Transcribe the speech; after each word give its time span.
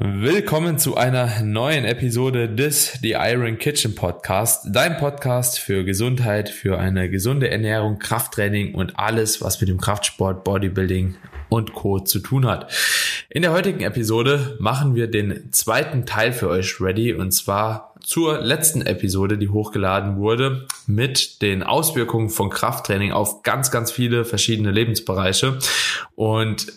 Willkommen 0.00 0.78
zu 0.78 0.96
einer 0.96 1.42
neuen 1.42 1.84
Episode 1.84 2.48
des 2.48 3.00
The 3.02 3.16
Iron 3.18 3.58
Kitchen 3.58 3.96
Podcast, 3.96 4.68
dein 4.70 4.96
Podcast 4.96 5.58
für 5.58 5.82
Gesundheit, 5.82 6.50
für 6.50 6.78
eine 6.78 7.10
gesunde 7.10 7.50
Ernährung, 7.50 7.98
Krafttraining 7.98 8.76
und 8.76 8.96
alles, 8.96 9.42
was 9.42 9.60
mit 9.60 9.68
dem 9.68 9.80
Kraftsport, 9.80 10.44
Bodybuilding 10.44 11.16
und 11.48 11.72
Co. 11.72 11.98
zu 11.98 12.20
tun 12.20 12.46
hat. 12.46 12.72
In 13.28 13.42
der 13.42 13.50
heutigen 13.50 13.80
Episode 13.80 14.56
machen 14.60 14.94
wir 14.94 15.10
den 15.10 15.52
zweiten 15.52 16.06
Teil 16.06 16.32
für 16.32 16.48
euch 16.48 16.80
ready 16.80 17.12
und 17.12 17.32
zwar 17.32 17.96
zur 18.00 18.38
letzten 18.38 18.82
Episode, 18.82 19.36
die 19.36 19.48
hochgeladen 19.48 20.16
wurde, 20.16 20.68
mit 20.86 21.42
den 21.42 21.64
Auswirkungen 21.64 22.30
von 22.30 22.50
Krafttraining 22.50 23.10
auf 23.10 23.42
ganz, 23.42 23.72
ganz 23.72 23.90
viele 23.90 24.24
verschiedene 24.24 24.70
Lebensbereiche 24.70 25.58
und 26.14 26.68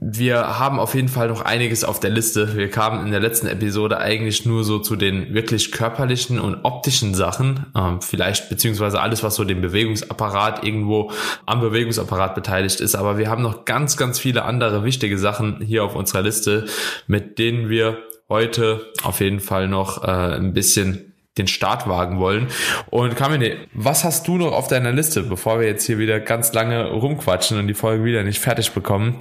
wir 0.00 0.58
haben 0.58 0.80
auf 0.80 0.94
jeden 0.94 1.08
Fall 1.08 1.28
noch 1.28 1.42
einiges 1.42 1.84
auf 1.84 2.00
der 2.00 2.10
Liste. 2.10 2.56
Wir 2.56 2.70
kamen 2.70 3.04
in 3.04 3.12
der 3.12 3.20
letzten 3.20 3.46
Episode 3.46 3.98
eigentlich 3.98 4.44
nur 4.44 4.64
so 4.64 4.78
zu 4.78 4.96
den 4.96 5.34
wirklich 5.34 5.72
körperlichen 5.72 6.40
und 6.40 6.64
optischen 6.64 7.14
Sachen, 7.14 7.66
ähm, 7.76 8.00
vielleicht 8.00 8.48
beziehungsweise 8.48 9.00
alles, 9.00 9.22
was 9.22 9.36
so 9.36 9.44
den 9.44 9.60
Bewegungsapparat 9.60 10.64
irgendwo 10.64 11.10
am 11.46 11.60
Bewegungsapparat 11.60 12.34
beteiligt 12.34 12.80
ist. 12.80 12.94
Aber 12.94 13.18
wir 13.18 13.28
haben 13.28 13.42
noch 13.42 13.64
ganz, 13.64 13.96
ganz 13.96 14.18
viele 14.18 14.44
andere 14.44 14.84
wichtige 14.84 15.18
Sachen 15.18 15.60
hier 15.60 15.84
auf 15.84 15.94
unserer 15.94 16.22
Liste, 16.22 16.66
mit 17.06 17.38
denen 17.38 17.68
wir 17.68 17.98
heute 18.28 18.86
auf 19.02 19.20
jeden 19.20 19.40
Fall 19.40 19.68
noch 19.68 20.04
äh, 20.04 20.36
ein 20.36 20.52
bisschen 20.52 21.07
den 21.38 21.46
Start 21.46 21.88
wagen 21.88 22.18
wollen. 22.18 22.48
Und 22.90 23.16
Kamine, 23.16 23.56
was 23.72 24.04
hast 24.04 24.28
du 24.28 24.36
noch 24.36 24.52
auf 24.52 24.68
deiner 24.68 24.92
Liste, 24.92 25.22
bevor 25.22 25.60
wir 25.60 25.66
jetzt 25.66 25.86
hier 25.86 25.98
wieder 25.98 26.20
ganz 26.20 26.52
lange 26.52 26.90
rumquatschen 26.90 27.58
und 27.58 27.68
die 27.68 27.74
Folge 27.74 28.04
wieder 28.04 28.22
nicht 28.22 28.40
fertig 28.40 28.72
bekommen? 28.72 29.18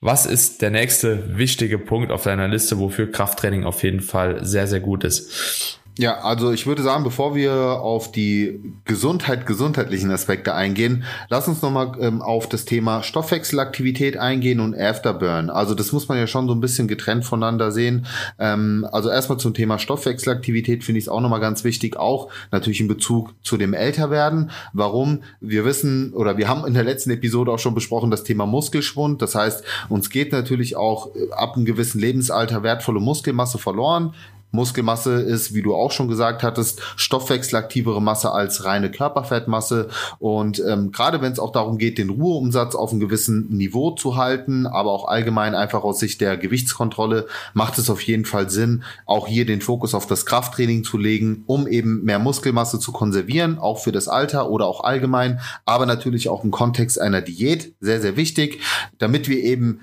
Was 0.00 0.26
ist 0.26 0.62
der 0.62 0.70
nächste 0.70 1.38
wichtige 1.38 1.78
Punkt 1.78 2.10
auf 2.10 2.24
deiner 2.24 2.48
Liste, 2.48 2.80
wofür 2.80 3.10
Krafttraining 3.10 3.64
auf 3.64 3.84
jeden 3.84 4.00
Fall 4.00 4.44
sehr, 4.44 4.66
sehr 4.66 4.80
gut 4.80 5.04
ist? 5.04 5.80
Ja, 5.98 6.20
also 6.20 6.52
ich 6.52 6.66
würde 6.66 6.82
sagen, 6.82 7.04
bevor 7.04 7.34
wir 7.34 7.52
auf 7.52 8.12
die 8.12 8.60
Gesundheit, 8.86 9.44
gesundheitlichen 9.44 10.10
Aspekte 10.10 10.54
eingehen, 10.54 11.04
lass 11.28 11.48
uns 11.48 11.60
nochmal 11.60 11.92
ähm, 12.00 12.22
auf 12.22 12.48
das 12.48 12.64
Thema 12.64 13.02
Stoffwechselaktivität 13.02 14.16
eingehen 14.16 14.60
und 14.60 14.74
Afterburn. 14.74 15.50
Also 15.50 15.74
das 15.74 15.92
muss 15.92 16.08
man 16.08 16.16
ja 16.16 16.26
schon 16.26 16.48
so 16.48 16.54
ein 16.54 16.62
bisschen 16.62 16.88
getrennt 16.88 17.26
voneinander 17.26 17.70
sehen. 17.72 18.06
Ähm, 18.38 18.86
also 18.90 19.10
erstmal 19.10 19.36
zum 19.36 19.52
Thema 19.52 19.78
Stoffwechselaktivität 19.78 20.82
finde 20.82 20.98
ich 20.98 21.04
es 21.04 21.08
auch 21.10 21.20
nochmal 21.20 21.40
ganz 21.40 21.62
wichtig, 21.62 21.98
auch 21.98 22.30
natürlich 22.50 22.80
in 22.80 22.88
Bezug 22.88 23.34
zu 23.42 23.58
dem 23.58 23.74
Älterwerden. 23.74 24.50
Warum? 24.72 25.22
Wir 25.42 25.66
wissen 25.66 26.14
oder 26.14 26.38
wir 26.38 26.48
haben 26.48 26.66
in 26.66 26.72
der 26.72 26.84
letzten 26.84 27.10
Episode 27.10 27.52
auch 27.52 27.58
schon 27.58 27.74
besprochen, 27.74 28.10
das 28.10 28.24
Thema 28.24 28.46
Muskelschwund. 28.46 29.20
Das 29.20 29.34
heißt, 29.34 29.62
uns 29.90 30.08
geht 30.08 30.32
natürlich 30.32 30.74
auch 30.74 31.14
äh, 31.14 31.30
ab 31.32 31.54
einem 31.54 31.66
gewissen 31.66 32.00
Lebensalter 32.00 32.62
wertvolle 32.62 33.00
Muskelmasse 33.00 33.58
verloren. 33.58 34.14
Muskelmasse 34.52 35.14
ist, 35.14 35.54
wie 35.54 35.62
du 35.62 35.74
auch 35.74 35.90
schon 35.90 36.08
gesagt 36.08 36.42
hattest, 36.42 36.80
stoffwechselaktivere 36.96 38.00
Masse 38.00 38.30
als 38.32 38.64
reine 38.64 38.90
Körperfettmasse. 38.90 39.88
Und 40.18 40.62
ähm, 40.66 40.92
gerade 40.92 41.20
wenn 41.20 41.32
es 41.32 41.38
auch 41.38 41.52
darum 41.52 41.78
geht, 41.78 41.98
den 41.98 42.10
Ruheumsatz 42.10 42.74
auf 42.74 42.90
einem 42.90 43.00
gewissen 43.00 43.48
Niveau 43.48 43.90
zu 43.92 44.16
halten, 44.16 44.66
aber 44.66 44.92
auch 44.92 45.08
allgemein 45.08 45.54
einfach 45.54 45.82
aus 45.82 45.98
Sicht 45.98 46.20
der 46.20 46.36
Gewichtskontrolle, 46.36 47.26
macht 47.54 47.78
es 47.78 47.90
auf 47.90 48.02
jeden 48.02 48.24
Fall 48.24 48.50
Sinn, 48.50 48.84
auch 49.06 49.26
hier 49.26 49.46
den 49.46 49.60
Fokus 49.60 49.94
auf 49.94 50.06
das 50.06 50.26
Krafttraining 50.26 50.84
zu 50.84 50.98
legen, 50.98 51.44
um 51.46 51.66
eben 51.66 52.04
mehr 52.04 52.18
Muskelmasse 52.18 52.78
zu 52.78 52.92
konservieren, 52.92 53.58
auch 53.58 53.78
für 53.78 53.92
das 53.92 54.08
Alter 54.08 54.50
oder 54.50 54.66
auch 54.66 54.84
allgemein, 54.84 55.40
aber 55.64 55.86
natürlich 55.86 56.28
auch 56.28 56.44
im 56.44 56.50
Kontext 56.50 57.00
einer 57.00 57.22
Diät, 57.22 57.74
sehr, 57.80 58.00
sehr 58.00 58.16
wichtig, 58.16 58.60
damit 58.98 59.28
wir 59.28 59.38
eben 59.38 59.80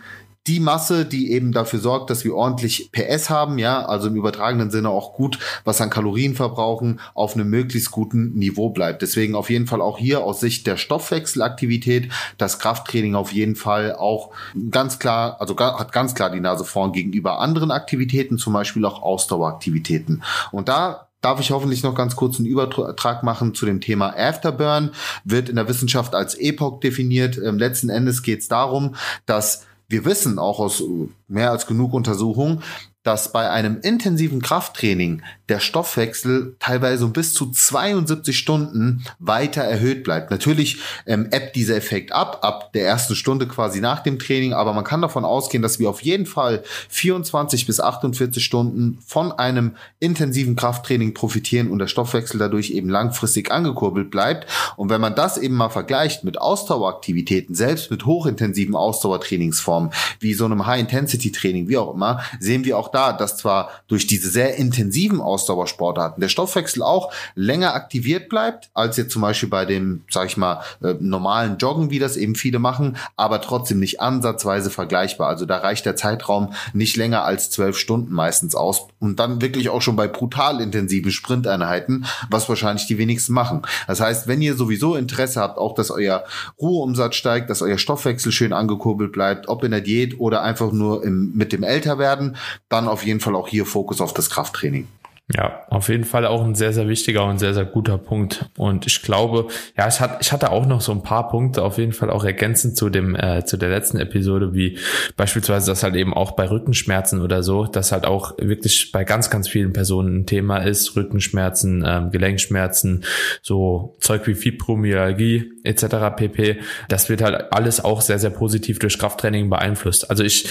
die 0.49 0.59
Masse, 0.59 1.05
die 1.05 1.31
eben 1.31 1.51
dafür 1.51 1.79
sorgt, 1.79 2.09
dass 2.09 2.25
wir 2.25 2.33
ordentlich 2.33 2.91
PS 2.91 3.29
haben, 3.29 3.59
ja, 3.59 3.85
also 3.85 4.07
im 4.07 4.15
übertragenen 4.15 4.71
Sinne 4.71 4.89
auch 4.89 5.13
gut, 5.13 5.37
was 5.63 5.79
an 5.79 5.91
Kalorien 5.91 6.33
verbrauchen, 6.33 6.99
auf 7.13 7.35
einem 7.35 7.51
möglichst 7.51 7.91
guten 7.91 8.33
Niveau 8.33 8.71
bleibt. 8.71 9.03
Deswegen 9.03 9.35
auf 9.35 9.51
jeden 9.51 9.67
Fall 9.67 9.79
auch 9.79 9.99
hier 9.99 10.23
aus 10.23 10.39
Sicht 10.39 10.65
der 10.65 10.75
Stoffwechselaktivität 10.75 12.11
das 12.39 12.57
Krafttraining 12.57 13.13
auf 13.13 13.31
jeden 13.31 13.55
Fall 13.55 13.93
auch 13.95 14.31
ganz 14.71 14.97
klar, 14.97 15.39
also 15.39 15.55
hat 15.55 15.91
ganz 15.91 16.15
klar 16.15 16.31
die 16.31 16.39
Nase 16.39 16.65
vorn 16.65 16.93
gegenüber 16.93 17.39
anderen 17.39 17.69
Aktivitäten, 17.69 18.39
zum 18.39 18.53
Beispiel 18.53 18.83
auch 18.85 19.03
Ausdaueraktivitäten. 19.03 20.23
Und 20.51 20.67
da 20.67 21.09
darf 21.21 21.39
ich 21.39 21.51
hoffentlich 21.51 21.83
noch 21.83 21.93
ganz 21.93 22.15
kurz 22.15 22.39
einen 22.39 22.47
Übertrag 22.47 23.21
machen 23.21 23.53
zu 23.53 23.67
dem 23.67 23.81
Thema 23.81 24.15
Afterburn. 24.17 24.91
Wird 25.25 25.49
in 25.49 25.57
der 25.57 25.67
Wissenschaft 25.67 26.15
als 26.15 26.33
Epoch 26.33 26.79
definiert. 26.79 27.37
Ähm, 27.37 27.59
letzten 27.59 27.89
Endes 27.89 28.23
geht 28.23 28.39
es 28.39 28.47
darum, 28.47 28.95
dass 29.25 29.67
wir 29.89 30.05
wissen 30.05 30.39
auch 30.39 30.59
aus 30.59 30.83
mehr 31.27 31.51
als 31.51 31.65
genug 31.67 31.93
Untersuchungen, 31.93 32.61
dass 33.03 33.31
bei 33.31 33.49
einem 33.49 33.79
intensiven 33.81 34.41
Krafttraining 34.41 35.21
der 35.47 35.59
Stoffwechsel 35.59 36.55
teilweise 36.59 37.05
um 37.05 37.13
bis 37.13 37.33
zu 37.33 37.49
72 37.49 38.37
Stunden 38.37 39.05
weiter 39.19 39.61
erhöht 39.63 40.03
bleibt. 40.03 40.31
Natürlich 40.31 40.79
ähm, 41.05 41.29
ebbt 41.31 41.55
dieser 41.55 41.77
Effekt 41.77 42.11
ab, 42.11 42.39
ab 42.41 42.73
der 42.73 42.85
ersten 42.85 43.15
Stunde 43.15 43.47
quasi 43.47 43.79
nach 43.79 44.01
dem 44.01 44.19
Training, 44.19 44.53
aber 44.53 44.73
man 44.73 44.83
kann 44.83 45.01
davon 45.01 45.23
ausgehen, 45.23 45.63
dass 45.63 45.79
wir 45.79 45.89
auf 45.89 46.01
jeden 46.03 46.25
Fall 46.25 46.63
24 46.89 47.65
bis 47.65 47.79
48 47.79 48.43
Stunden 48.43 48.99
von 49.05 49.31
einem 49.31 49.75
intensiven 49.99 50.57
Krafttraining 50.57 51.13
profitieren 51.13 51.71
und 51.71 51.79
der 51.79 51.87
Stoffwechsel 51.87 52.37
dadurch 52.37 52.71
eben 52.71 52.89
langfristig 52.89 53.49
angekurbelt 53.49 54.11
bleibt. 54.11 54.45
Und 54.75 54.89
wenn 54.89 55.01
man 55.01 55.15
das 55.15 55.37
eben 55.37 55.55
mal 55.55 55.69
vergleicht 55.69 56.25
mit 56.25 56.39
Ausdaueraktivitäten, 56.39 57.55
selbst 57.55 57.91
mit 57.91 58.05
hochintensiven 58.05 58.75
Ausdauertrainingsformen, 58.75 59.91
wie 60.19 60.33
so 60.33 60.45
einem 60.45 60.65
High-Intensity-Training, 60.65 61.69
wie 61.69 61.77
auch 61.77 61.93
immer, 61.93 62.21
sehen 62.39 62.65
wir 62.65 62.77
auch 62.77 62.88
da, 62.91 63.13
dass 63.13 63.37
zwar 63.37 63.69
durch 63.87 64.07
diese 64.07 64.29
sehr 64.29 64.55
intensiven 64.55 65.21
Ausdauer 65.21 65.59
Ausdauersportarten. 65.59 66.21
Der 66.21 66.29
Stoffwechsel 66.29 66.83
auch 66.83 67.11
länger 67.35 67.73
aktiviert 67.73 68.29
bleibt, 68.29 68.69
als 68.73 68.97
jetzt 68.97 69.11
zum 69.11 69.21
Beispiel 69.21 69.49
bei 69.49 69.65
dem, 69.65 70.03
sag 70.09 70.27
ich 70.27 70.37
mal, 70.37 70.61
äh, 70.81 70.95
normalen 70.99 71.57
Joggen, 71.57 71.89
wie 71.89 71.99
das 71.99 72.17
eben 72.17 72.35
viele 72.35 72.59
machen, 72.59 72.97
aber 73.15 73.41
trotzdem 73.41 73.79
nicht 73.79 74.01
ansatzweise 74.01 74.69
vergleichbar. 74.69 75.27
Also 75.27 75.45
da 75.45 75.57
reicht 75.57 75.85
der 75.85 75.95
Zeitraum 75.95 76.53
nicht 76.73 76.97
länger 76.97 77.23
als 77.23 77.49
zwölf 77.49 77.77
Stunden 77.77 78.13
meistens 78.13 78.55
aus 78.55 78.87
und 78.99 79.19
dann 79.19 79.41
wirklich 79.41 79.69
auch 79.69 79.81
schon 79.81 79.95
bei 79.95 80.07
brutal 80.07 80.61
intensiven 80.61 81.11
Sprinteinheiten, 81.11 82.05
was 82.29 82.49
wahrscheinlich 82.49 82.87
die 82.87 82.97
wenigsten 82.97 83.33
machen. 83.33 83.61
Das 83.87 83.99
heißt, 83.99 84.27
wenn 84.27 84.41
ihr 84.41 84.55
sowieso 84.55 84.95
Interesse 84.95 85.41
habt, 85.41 85.57
auch 85.57 85.75
dass 85.75 85.91
euer 85.91 86.23
Ruheumsatz 86.59 87.15
steigt, 87.15 87.49
dass 87.49 87.61
euer 87.61 87.77
Stoffwechsel 87.77 88.31
schön 88.31 88.53
angekurbelt 88.53 89.11
bleibt, 89.11 89.47
ob 89.47 89.63
in 89.63 89.71
der 89.71 89.81
Diät 89.81 90.19
oder 90.19 90.41
einfach 90.43 90.71
nur 90.71 91.03
im, 91.03 91.31
mit 91.33 91.53
dem 91.53 91.63
Älterwerden, 91.63 92.35
dann 92.67 92.78
auf 92.87 93.05
jeden 93.05 93.19
Fall 93.19 93.35
auch 93.35 93.47
hier 93.47 93.65
Fokus 93.65 94.01
auf 94.01 94.13
das 94.13 94.29
Krafttraining. 94.29 94.87
Ja, 95.35 95.63
auf 95.69 95.89
jeden 95.89 96.05
Fall 96.05 96.25
auch 96.25 96.43
ein 96.43 96.55
sehr, 96.55 96.73
sehr 96.73 96.87
wichtiger 96.87 97.23
und 97.25 97.37
sehr, 97.37 97.53
sehr 97.53 97.65
guter 97.65 97.99
Punkt. 97.99 98.49
Und 98.57 98.87
ich 98.87 99.03
glaube, 99.03 99.47
ja, 99.77 99.87
ich 99.87 99.99
hatte, 99.99 100.17
ich 100.21 100.31
hatte 100.31 100.51
auch 100.51 100.65
noch 100.65 100.81
so 100.81 100.91
ein 100.91 101.03
paar 101.03 101.29
Punkte, 101.29 101.61
auf 101.61 101.77
jeden 101.77 101.93
Fall 101.93 102.09
auch 102.09 102.23
ergänzend 102.23 102.75
zu 102.75 102.89
dem, 102.89 103.15
äh, 103.15 103.45
zu 103.45 103.57
der 103.57 103.69
letzten 103.69 103.99
Episode, 103.99 104.55
wie 104.55 104.79
beispielsweise 105.17 105.69
das 105.69 105.83
halt 105.83 105.95
eben 105.95 106.15
auch 106.15 106.31
bei 106.31 106.49
Rückenschmerzen 106.49 107.21
oder 107.21 107.43
so, 107.43 107.65
das 107.65 107.91
halt 107.91 108.05
auch 108.05 108.39
wirklich 108.39 108.91
bei 108.91 109.03
ganz, 109.03 109.29
ganz 109.29 109.47
vielen 109.47 109.71
Personen 109.71 110.21
ein 110.21 110.25
Thema 110.25 110.57
ist. 110.57 110.95
Rückenschmerzen, 110.95 111.83
ähm, 111.85 112.09
Gelenkschmerzen, 112.09 113.03
so 113.43 113.97
Zeug 113.99 114.25
wie 114.25 114.33
Fibromyalgie 114.33 115.51
etc. 115.63 115.85
pp. 116.15 116.59
Das 116.87 117.07
wird 117.07 117.21
halt 117.21 117.53
alles 117.53 117.83
auch 117.83 118.01
sehr, 118.01 118.17
sehr 118.17 118.31
positiv 118.31 118.79
durch 118.79 118.97
Krafttraining 118.97 119.47
beeinflusst. 119.47 120.09
Also 120.09 120.23
ich 120.23 120.49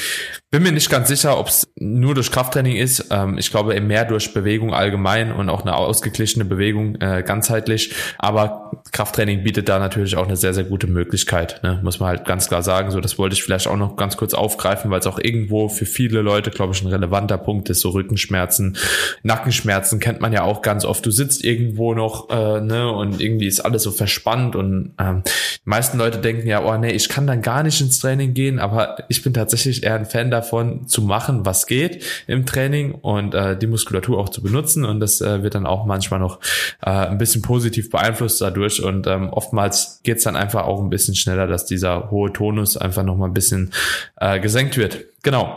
bin 0.50 0.62
mir 0.62 0.72
nicht 0.72 0.88
ganz 0.88 1.08
sicher, 1.08 1.38
ob 1.38 1.48
es 1.48 1.70
nur 1.76 2.14
durch 2.14 2.30
Krafttraining 2.30 2.76
ist. 2.76 3.08
Ähm, 3.10 3.36
ich 3.38 3.50
glaube 3.50 3.78
mehr 3.80 4.04
durch 4.04 4.32
Bewegung 4.32 4.67
Bewegung 4.68 4.74
allgemein 4.74 5.32
und 5.32 5.48
auch 5.48 5.62
eine 5.62 5.76
ausgeglichene 5.76 6.44
Bewegung 6.44 7.00
äh, 7.00 7.22
ganzheitlich. 7.22 7.94
Aber 8.18 8.70
Krafttraining 8.92 9.42
bietet 9.42 9.68
da 9.68 9.78
natürlich 9.78 10.16
auch 10.16 10.26
eine 10.26 10.36
sehr, 10.36 10.54
sehr 10.54 10.64
gute 10.64 10.86
Möglichkeit, 10.86 11.60
ne? 11.62 11.80
muss 11.82 12.00
man 12.00 12.08
halt 12.08 12.24
ganz 12.24 12.48
klar 12.48 12.62
sagen. 12.62 12.90
So, 12.90 13.00
das 13.00 13.18
wollte 13.18 13.34
ich 13.34 13.42
vielleicht 13.42 13.66
auch 13.66 13.76
noch 13.76 13.96
ganz 13.96 14.16
kurz 14.16 14.34
aufgreifen, 14.34 14.90
weil 14.90 15.00
es 15.00 15.06
auch 15.06 15.18
irgendwo 15.18 15.68
für 15.68 15.86
viele 15.86 16.22
Leute, 16.22 16.50
glaube 16.50 16.72
ich, 16.72 16.82
ein 16.82 16.88
relevanter 16.88 17.38
Punkt 17.38 17.70
ist. 17.70 17.80
So 17.80 17.90
Rückenschmerzen, 17.90 18.76
Nackenschmerzen 19.22 20.00
kennt 20.00 20.20
man 20.20 20.32
ja 20.32 20.42
auch 20.42 20.62
ganz 20.62 20.84
oft. 20.84 21.04
Du 21.04 21.10
sitzt 21.10 21.44
irgendwo 21.44 21.94
noch 21.94 22.30
äh, 22.30 22.60
ne, 22.60 22.90
und 22.90 23.20
irgendwie 23.20 23.46
ist 23.46 23.60
alles 23.60 23.82
so 23.82 23.90
verspannt 23.90 24.56
und 24.56 24.94
ähm, 24.98 25.22
die 25.24 25.68
meisten 25.68 25.98
Leute 25.98 26.18
denken 26.18 26.46
ja, 26.46 26.62
oh 26.64 26.76
nee, 26.76 26.92
ich 26.92 27.08
kann 27.08 27.26
dann 27.26 27.42
gar 27.42 27.62
nicht 27.62 27.80
ins 27.80 27.98
Training 27.98 28.34
gehen, 28.34 28.58
aber 28.58 28.96
ich 29.08 29.22
bin 29.22 29.34
tatsächlich 29.34 29.82
eher 29.82 29.94
ein 29.94 30.06
Fan 30.06 30.30
davon, 30.30 30.86
zu 30.88 31.02
machen, 31.02 31.44
was 31.44 31.66
geht 31.66 32.04
im 32.26 32.46
Training 32.46 32.92
und 32.92 33.34
äh, 33.34 33.56
die 33.56 33.66
Muskulatur 33.66 34.18
auch 34.18 34.28
zu 34.28 34.42
benutzen 34.42 34.57
benutzen 34.58 34.84
und 34.84 35.00
das 35.00 35.20
äh, 35.20 35.42
wird 35.42 35.54
dann 35.54 35.66
auch 35.66 35.86
manchmal 35.86 36.20
noch 36.20 36.40
äh, 36.84 36.90
ein 36.90 37.18
bisschen 37.18 37.42
positiv 37.42 37.90
beeinflusst 37.90 38.40
dadurch 38.40 38.82
und 38.82 39.06
ähm, 39.06 39.30
oftmals 39.30 40.00
geht's 40.02 40.24
dann 40.24 40.36
einfach 40.36 40.64
auch 40.64 40.82
ein 40.82 40.90
bisschen 40.90 41.14
schneller, 41.14 41.46
dass 41.46 41.64
dieser 41.64 42.10
hohe 42.10 42.32
Tonus 42.32 42.76
einfach 42.76 43.04
noch 43.04 43.16
mal 43.16 43.26
ein 43.26 43.34
bisschen 43.34 43.72
äh, 44.20 44.40
gesenkt 44.40 44.76
wird. 44.76 45.04
Genau, 45.22 45.56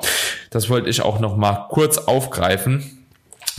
das 0.51 0.69
wollte 0.69 0.89
ich 0.89 1.01
auch 1.01 1.19
noch 1.19 1.35
mal 1.35 1.67
kurz 1.69 1.97
aufgreifen, 1.97 3.05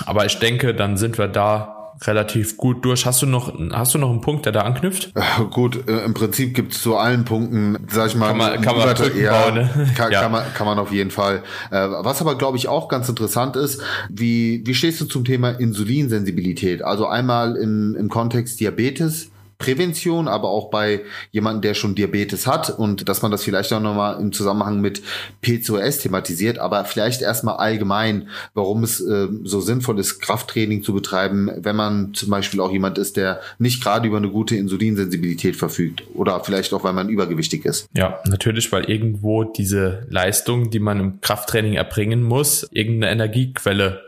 aber 0.07 0.27
ich 0.27 0.39
denke, 0.39 0.75
dann 0.75 0.97
sind 0.97 1.19
wir 1.19 1.29
da 1.29 1.82
relativ 2.07 2.57
gut 2.57 2.85
durch. 2.85 3.07
Hast 3.07 3.23
du 3.23 3.27
noch, 3.27 3.53
hast 3.73 3.95
du 3.95 3.99
noch 3.99 4.11
einen 4.11 4.21
Punkt, 4.21 4.47
der 4.47 4.53
da 4.53 4.63
anknüpft? 4.63 5.13
Äh, 5.15 5.45
gut, 5.51 5.89
äh, 5.89 6.05
im 6.05 6.15
Prinzip 6.15 6.55
gibt 6.55 6.73
es 6.75 6.83
zu 6.83 6.97
allen 6.97 7.25
Punkten, 7.25 7.79
sag 7.91 8.09
ich 8.09 8.15
mal, 8.15 8.29
kann 8.29 8.39
man, 8.39 8.61
kann 8.61 8.77
man 8.77 8.97
ja, 9.17 9.43
bauen, 9.43 9.55
ne? 9.55 9.71
kann, 9.97 10.13
ja. 10.13 10.23
kann, 10.23 10.33
man, 10.33 10.45
kann 10.55 10.67
man 10.67 10.79
auf 10.79 10.93
jeden 10.93 11.11
Fall. 11.11 11.43
Äh, 11.71 11.89
was 11.89 12.21
aber, 12.21 12.37
glaube 12.37 12.57
ich, 12.57 12.69
auch 12.69 12.89
ganz 12.89 13.09
interessant 13.09 13.57
ist, 13.57 13.83
wie, 14.09 14.63
wie 14.65 14.75
stehst 14.75 15.01
du 15.01 15.07
zum 15.07 15.25
Thema 15.25 15.51
Insulinsensibilität? 15.51 16.83
Also 16.83 17.07
einmal 17.07 17.57
im, 17.57 17.97
im 17.97 18.09
Kontext 18.09 18.61
Diabetes, 18.61 19.32
Prävention, 19.63 20.27
aber 20.27 20.49
auch 20.49 20.71
bei 20.71 21.03
jemandem, 21.31 21.63
der 21.63 21.75
schon 21.75 21.95
Diabetes 21.95 22.49
hat 22.49 22.69
und 22.69 23.09
dass 23.09 23.23
man 23.23 23.31
das 23.31 23.45
vielleicht 23.45 23.73
auch 23.73 23.81
nochmal 23.81 24.21
im 24.21 24.33
Zusammenhang 24.33 24.81
mit 24.81 25.03
PCOS 25.41 25.99
thematisiert, 25.99 26.59
aber 26.59 26.85
vielleicht 26.85 27.23
erstmal 27.23 27.59
allgemein, 27.59 28.29
warum 28.55 28.83
es 28.83 29.01
äh, 29.01 29.29
so 29.45 29.61
sinnvoll 29.61 30.01
ist, 30.01 30.19
Krafttraining 30.19 30.83
zu 30.83 30.93
betreiben, 30.93 31.49
wenn 31.59 31.77
man 31.77 32.13
zum 32.13 32.31
Beispiel 32.31 32.61
auch 32.61 32.73
jemand 32.73 32.99
ist, 32.99 33.17
der 33.17 33.41
nicht 33.59 33.81
gerade 33.81 34.09
über 34.09 34.17
eine 34.17 34.31
gute 34.31 34.57
Insulinsensibilität 34.57 35.55
verfügt 35.55 36.03
oder 36.15 36.43
vielleicht 36.43 36.75
auch, 36.75 36.83
weil 36.83 36.93
man 36.93 37.09
übergewichtig 37.09 37.65
ist. 37.65 37.87
Ja, 37.95 38.19
natürlich, 38.27 38.73
weil 38.73 38.91
irgendwo 38.91 39.45
diese 39.45 40.07
Leistung, 40.11 40.71
die 40.71 40.81
man 40.81 40.99
im 40.99 41.21
Krafttraining 41.21 41.75
erbringen 41.75 42.25
muss, 42.25 42.67
irgendeine 42.73 43.13
Energiequelle 43.13 44.03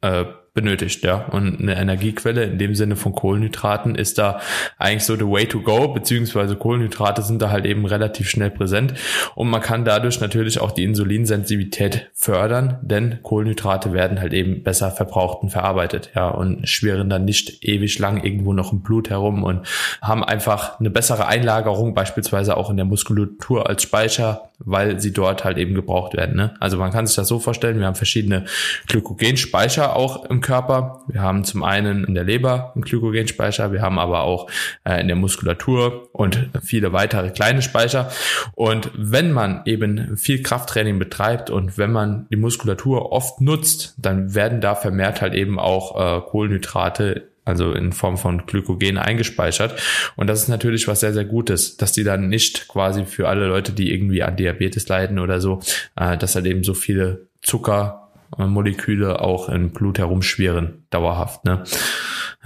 äh, 0.00 0.24
benötigt, 0.56 1.04
ja. 1.04 1.26
Und 1.26 1.60
eine 1.60 1.76
Energiequelle 1.76 2.42
in 2.44 2.58
dem 2.58 2.74
Sinne 2.74 2.96
von 2.96 3.14
Kohlenhydraten 3.14 3.94
ist 3.94 4.18
da 4.18 4.40
eigentlich 4.78 5.04
so 5.04 5.14
the 5.14 5.26
way 5.26 5.46
to 5.46 5.60
go, 5.60 5.88
beziehungsweise 5.88 6.56
Kohlenhydrate 6.56 7.22
sind 7.22 7.40
da 7.40 7.50
halt 7.50 7.66
eben 7.66 7.86
relativ 7.86 8.28
schnell 8.28 8.50
präsent 8.50 8.94
und 9.36 9.48
man 9.48 9.60
kann 9.60 9.84
dadurch 9.84 10.20
natürlich 10.20 10.58
auch 10.60 10.72
die 10.72 10.82
Insulinsensitivität 10.82 12.10
fördern, 12.14 12.78
denn 12.82 13.18
Kohlenhydrate 13.22 13.92
werden 13.92 14.18
halt 14.18 14.32
eben 14.32 14.62
besser 14.62 14.90
verbraucht 14.90 15.42
und 15.42 15.50
verarbeitet, 15.50 16.10
ja, 16.16 16.28
und 16.28 16.66
schwirren 16.68 17.10
dann 17.10 17.26
nicht 17.26 17.62
ewig 17.62 17.98
lang 17.98 18.24
irgendwo 18.24 18.54
noch 18.54 18.72
im 18.72 18.80
Blut 18.80 19.10
herum 19.10 19.44
und 19.44 19.66
haben 20.00 20.24
einfach 20.24 20.80
eine 20.80 20.90
bessere 20.90 21.26
Einlagerung, 21.26 21.94
beispielsweise 21.94 22.56
auch 22.56 22.70
in 22.70 22.76
der 22.76 22.86
Muskulatur 22.86 23.68
als 23.68 23.82
Speicher, 23.82 24.50
weil 24.58 25.00
sie 25.00 25.12
dort 25.12 25.44
halt 25.44 25.58
eben 25.58 25.74
gebraucht 25.74 26.14
werden. 26.14 26.36
Ne? 26.36 26.54
Also 26.60 26.78
man 26.78 26.90
kann 26.90 27.06
sich 27.06 27.16
das 27.16 27.28
so 27.28 27.38
vorstellen, 27.38 27.78
wir 27.78 27.86
haben 27.86 27.94
verschiedene 27.94 28.46
Glykogenspeicher 28.86 29.94
auch 29.94 30.24
im 30.26 30.40
Körper. 30.40 31.02
Wir 31.08 31.20
haben 31.20 31.44
zum 31.44 31.62
einen 31.62 32.04
in 32.04 32.14
der 32.14 32.24
Leber 32.24 32.72
einen 32.74 32.82
Glykogenspeicher, 32.82 33.72
wir 33.72 33.82
haben 33.82 33.98
aber 33.98 34.22
auch 34.22 34.50
äh, 34.84 35.00
in 35.00 35.08
der 35.08 35.16
Muskulatur 35.16 36.08
und 36.12 36.50
viele 36.62 36.92
weitere 36.92 37.30
kleine 37.30 37.62
Speicher. 37.62 38.10
Und 38.54 38.90
wenn 38.96 39.32
man 39.32 39.62
eben 39.66 40.16
viel 40.16 40.42
Krafttraining 40.42 40.98
betreibt 40.98 41.50
und 41.50 41.76
wenn 41.78 41.92
man 41.92 42.26
die 42.30 42.36
Muskulatur 42.36 43.12
oft 43.12 43.40
nutzt, 43.40 43.94
dann 43.98 44.34
werden 44.34 44.60
da 44.60 44.74
vermehrt 44.74 45.20
halt 45.20 45.34
eben 45.34 45.58
auch 45.58 45.96
äh, 45.96 46.20
Kohlenhydrate 46.22 47.28
also 47.46 47.72
in 47.72 47.92
Form 47.92 48.18
von 48.18 48.44
Glykogen 48.44 48.98
eingespeichert. 48.98 49.80
Und 50.16 50.26
das 50.26 50.42
ist 50.42 50.48
natürlich 50.48 50.86
was 50.88 51.00
sehr, 51.00 51.14
sehr 51.14 51.24
Gutes, 51.24 51.78
dass 51.78 51.92
die 51.92 52.04
dann 52.04 52.28
nicht 52.28 52.68
quasi 52.68 53.06
für 53.06 53.28
alle 53.28 53.46
Leute, 53.46 53.72
die 53.72 53.92
irgendwie 53.94 54.22
an 54.22 54.36
Diabetes 54.36 54.86
leiden 54.88 55.18
oder 55.18 55.40
so, 55.40 55.60
äh, 55.96 56.18
dass 56.18 56.34
halt 56.34 56.46
eben 56.46 56.64
so 56.64 56.74
viele 56.74 57.28
Zucker 57.42 58.05
Moleküle 58.36 59.20
auch 59.20 59.48
im 59.48 59.70
Blut 59.70 59.98
herumschwirren, 59.98 60.86
dauerhaft. 60.90 61.44
Ne? 61.44 61.64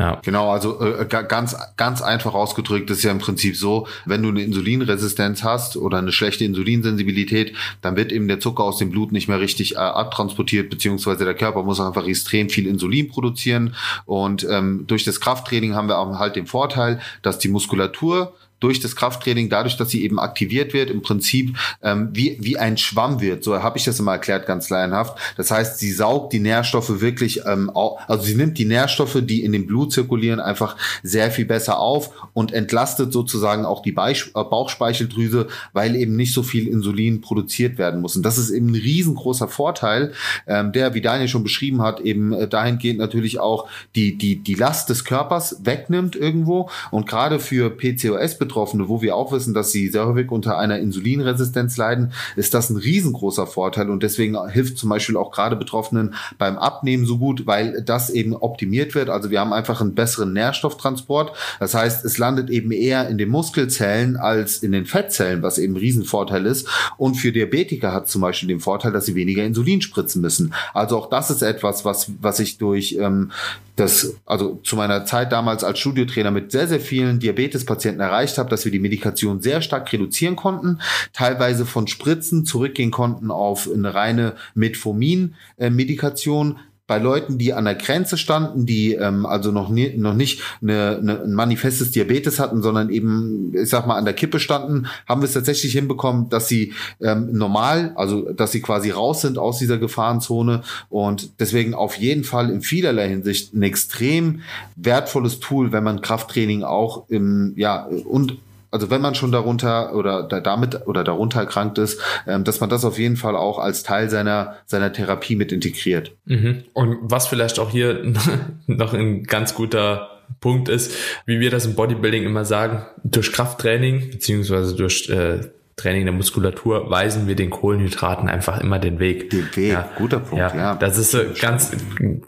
Ja. 0.00 0.19
Genau, 0.23 0.50
also 0.50 0.81
äh, 0.81 1.05
ganz, 1.05 1.55
ganz 1.77 2.00
einfach 2.00 2.32
ausgedrückt 2.32 2.88
ist 2.88 3.03
ja 3.03 3.11
im 3.11 3.19
Prinzip 3.19 3.55
so, 3.55 3.87
wenn 4.06 4.23
du 4.23 4.31
eine 4.31 4.41
Insulinresistenz 4.41 5.44
hast 5.44 5.77
oder 5.77 5.99
eine 5.99 6.11
schlechte 6.11 6.44
Insulinsensibilität, 6.47 7.55
dann 7.82 7.97
wird 7.97 8.11
eben 8.11 8.27
der 8.27 8.41
Zucker 8.41 8.65
aus 8.65 8.79
dem 8.79 8.91
Blut 8.91 9.12
nicht 9.12 9.29
mehr 9.29 9.41
richtig 9.41 9.75
äh, 9.75 9.79
abtransportiert, 9.79 10.71
beziehungsweise 10.71 11.27
der 11.27 11.35
Körper 11.35 11.65
muss 11.65 11.81
einfach 11.81 12.06
extrem 12.06 12.49
viel 12.49 12.67
Insulin 12.67 13.09
produzieren. 13.09 13.75
Und 14.06 14.47
ähm, 14.49 14.85
durch 14.87 15.05
das 15.05 15.21
Krafttraining 15.21 15.75
haben 15.75 15.88
wir 15.88 15.99
auch 15.99 16.19
halt 16.19 16.35
den 16.35 16.47
Vorteil, 16.47 17.00
dass 17.21 17.38
die 17.38 17.49
Muskulatur 17.49 18.33
durch 18.61 18.81
das 18.81 18.95
Krafttraining, 18.95 19.49
dadurch, 19.49 19.77
dass 19.77 19.91
sie 19.91 20.05
eben 20.05 20.21
aktiviert 20.21 20.73
wird, 20.73 20.91
im 20.91 21.03
Prinzip 21.03 21.57
ähm, 21.83 22.11
wie, 22.12 22.37
wie 22.41 22.59
ein 22.59 22.77
Schwamm 22.77 23.21
wird. 23.21 23.43
So 23.43 23.62
habe 23.62 23.79
ich 23.79 23.85
das 23.85 23.99
immer 23.99 24.12
erklärt, 24.12 24.47
ganz 24.47 24.71
laienhaft. 24.71 25.19
Das 25.37 25.51
heißt, 25.51 25.79
sie 25.79 25.93
saugt 25.93 26.33
die 26.33 26.41
Nährstoffe 26.41 27.01
wirklich, 27.01 27.43
ähm, 27.47 27.71
also 27.75 28.23
sie 28.23 28.35
nimmt 28.35 28.59
die 28.59 28.67
Nährstoffe, 28.67 29.19
die 29.23 29.43
in 29.43 29.53
dem 29.53 29.67
Blut 29.67 29.93
zirkulieren, 29.93 30.41
einfach 30.41 30.77
sehr 31.03 31.31
viel 31.31 31.47
besser 31.47 31.79
auf 31.79 32.11
und 32.35 32.53
entlastet 32.53 33.12
sozusagen 33.12 33.65
auch 33.65 33.83
die 33.83 33.93
Beisch 33.93 34.31
äh, 34.35 34.45
Bauchspeicheldrüse, 34.45 35.49
weil 35.73 35.97
eben 35.97 36.17
nicht 36.17 36.35
so 36.35 36.43
viel 36.43 36.69
Insulin 36.69 37.21
produziert 37.21 37.79
werden 37.79 38.01
muss. 38.01 38.17
Und 38.17 38.23
das 38.23 38.39
ist 38.39 38.51
eben 38.51 38.69
ein 38.69 38.75
riesengroßer 38.75 39.49
Vorteil, 39.49 40.12
ähm, 40.47 40.73
der, 40.73 40.95
wie 40.95 41.01
Daniel 41.01 41.29
schon 41.29 41.43
beschrieben 41.43 41.83
hat, 41.83 42.01
eben 42.01 42.33
äh, 42.33 42.47
dahingehend 42.47 42.99
natürlich 42.99 43.41
auch 43.41 43.69
die, 43.95 44.19
die, 44.19 44.37
die 44.37 44.55
Last 44.55 44.91
des 44.91 45.05
Körpers 45.05 45.65
wegnimmt 45.65 46.15
irgendwo. 46.15 46.69
Und 46.91 47.09
gerade 47.09 47.39
für 47.39 47.71
PCOS 47.71 48.39
Betroffene, 48.50 48.88
wo 48.88 49.00
wir 49.00 49.14
auch 49.14 49.31
wissen, 49.31 49.55
dass 49.55 49.70
sie 49.70 49.88
sehr 49.88 50.06
häufig 50.06 50.31
unter 50.32 50.58
einer 50.58 50.79
Insulinresistenz 50.79 51.76
leiden, 51.76 52.12
ist 52.35 52.52
das 52.52 52.69
ein 52.69 52.76
riesengroßer 52.76 53.47
Vorteil 53.47 53.91
und 53.91 54.02
deswegen 54.02 54.37
hilft 54.49 54.76
zum 54.76 54.91
Beispiel 54.91 55.17
auch 55.17 55.31
gerade 55.31 55.55
Betroffenen 55.55 56.14
beim 56.37 56.58
Abnehmen 56.58 57.06
so 57.06 57.19
gut, 57.19 57.47
weil 57.47 57.82
das 57.82 58.11
eben 58.11 58.35
optimiert 58.35 58.97
wird. 58.97 59.08
Also 59.08 59.31
wir 59.31 59.38
haben 59.38 59.52
einfach 59.52 59.81
einen 59.81 59.94
besseren 59.94 60.32
Nährstofftransport. 60.32 61.37
Das 61.61 61.75
heißt, 61.75 62.05
es 62.05 62.19
landet 62.19 62.50
eben 62.50 62.73
eher 62.73 63.08
in 63.08 63.19
den 63.19 63.29
Muskelzellen 63.29 64.17
als 64.17 64.58
in 64.58 64.73
den 64.73 64.87
Fettzellen, 64.87 65.43
was 65.43 65.58
eben 65.58 65.75
ein 65.75 65.76
Riesenvorteil 65.76 66.47
ist. 66.47 66.69
Und 66.97 67.14
für 67.14 67.31
Diabetiker 67.31 67.93
hat 67.93 68.08
zum 68.08 68.23
Beispiel 68.23 68.49
den 68.49 68.61
Vorteil, 68.61 68.91
dass 68.91 69.06
sie 69.06 69.14
weniger 69.14 69.44
Insulin 69.44 69.81
spritzen 69.81 70.20
müssen. 70.20 70.55
Also 70.75 70.99
auch 70.99 71.08
das 71.08 71.31
ist 71.31 71.43
etwas, 71.43 71.85
was, 71.85 72.11
was 72.20 72.41
ich 72.41 72.58
durch 72.58 72.97
ähm, 72.99 73.31
das, 73.76 74.14
also 74.26 74.61
zu 74.62 74.76
meiner 74.76 75.05
Zeit 75.05 75.32
damals 75.32 75.64
als 75.64 75.79
Studiotrainer 75.79 76.31
mit 76.31 76.52
sehr, 76.52 76.69
sehr 76.69 76.81
vielen 76.81 77.19
Diabetespatienten 77.19 78.00
erreicht 78.00 78.37
habe, 78.41 78.51
dass 78.51 78.65
wir 78.65 78.73
die 78.73 78.81
Medikation 78.81 79.41
sehr 79.41 79.63
stark 79.63 79.93
reduzieren 79.93 80.35
konnten, 80.35 80.81
teilweise 81.13 81.67
von 81.67 81.87
Spritzen 81.87 82.45
zurückgehen 82.45 82.91
konnten 82.91 83.31
auf 83.31 83.71
eine 83.73 83.95
reine 83.95 84.35
Metformin-Medikation, 84.55 86.59
bei 86.91 86.99
Leuten, 86.99 87.39
die 87.39 87.53
an 87.53 87.67
der 87.67 87.77
Grenze 87.77 88.19
standen, 88.19 88.67
die 88.67 88.95
ähm, 88.95 89.25
also 89.25 89.53
noch, 89.53 89.69
nie, 89.69 89.97
noch 89.97 90.13
nicht 90.13 90.43
eine, 90.61 90.99
eine, 91.01 91.23
ein 91.23 91.35
manifestes 91.35 91.93
Diabetes 91.93 92.41
hatten, 92.41 92.63
sondern 92.63 92.91
eben, 92.91 93.53
ich 93.55 93.69
sag 93.69 93.87
mal, 93.87 93.95
an 93.95 94.05
der 94.05 94.15
Kippe 94.15 94.41
standen, 94.41 94.89
haben 95.07 95.21
wir 95.21 95.27
es 95.27 95.35
tatsächlich 95.35 95.73
hinbekommen, 95.73 96.31
dass 96.31 96.49
sie 96.49 96.73
ähm, 97.01 97.29
normal, 97.31 97.93
also 97.95 98.33
dass 98.33 98.51
sie 98.51 98.61
quasi 98.61 98.91
raus 98.91 99.21
sind 99.21 99.39
aus 99.39 99.59
dieser 99.61 99.79
Gefahrenzone 99.79 100.63
und 100.89 101.39
deswegen 101.39 101.75
auf 101.75 101.95
jeden 101.95 102.25
Fall 102.25 102.51
in 102.51 102.61
vielerlei 102.61 103.09
Hinsicht 103.09 103.55
ein 103.55 103.63
extrem 103.63 104.41
wertvolles 104.75 105.39
Tool, 105.39 105.71
wenn 105.71 105.85
man 105.85 106.01
Krafttraining 106.01 106.65
auch 106.65 107.09
im, 107.09 107.53
ja, 107.55 107.85
und 107.85 108.37
also 108.71 108.91
wenn 108.91 109.01
man 109.01 109.15
schon 109.15 109.33
darunter 109.33 109.95
oder 109.95 110.23
da, 110.23 110.41
damit 110.41 110.87
oder 110.87 111.05
darunter 111.05 111.41
erkrankt 111.41 111.79
ist, 111.79 112.01
ähm, 112.27 112.45
dass 112.45 112.61
man 112.61 112.71
das 112.71 112.85
auf 112.85 112.99
jeden 112.99 113.17
Fall 113.17 113.37
auch 113.37 113.59
als 113.59 113.83
Teil 113.83 114.11
seiner 114.11 114.57
seiner 114.67 114.93
Therapie 114.93 115.37
mit 115.37 115.53
integriert. 115.53 116.13
Mhm. 116.25 116.65
Und 116.73 116.99
was 117.03 117.27
vielleicht 117.27 117.59
auch 117.59 117.71
hier 117.71 118.03
noch 118.67 118.95
ein 118.95 119.25
ganz 119.25 119.55
guter 119.55 120.11
Punkt 120.41 120.69
ist, 120.69 120.95
wie 121.27 121.41
wir 121.41 121.50
das 121.50 121.67
im 121.67 121.75
Bodybuilding 121.75 122.23
immer 122.23 122.45
sagen, 122.45 122.87
durch 123.03 123.33
Krafttraining 123.33 124.11
beziehungsweise 124.11 124.77
durch 124.77 125.09
äh, 125.11 125.41
Training 125.81 126.05
der 126.05 126.12
Muskulatur 126.12 126.91
weisen 126.91 127.27
wir 127.27 127.35
den 127.35 127.50
Kohlenhydraten 127.50 128.29
einfach 128.29 128.61
immer 128.61 128.79
den 128.79 128.99
Weg. 128.99 129.31
Den 129.31 129.49
Weg, 129.57 129.73
ja. 129.73 129.89
guter 129.97 130.21
Punkt, 130.21 130.39
ja. 130.39 130.55
ja. 130.55 130.75
Das 130.75 130.99
ist 130.99 131.12
so 131.12 131.21
ganz, 131.41 131.73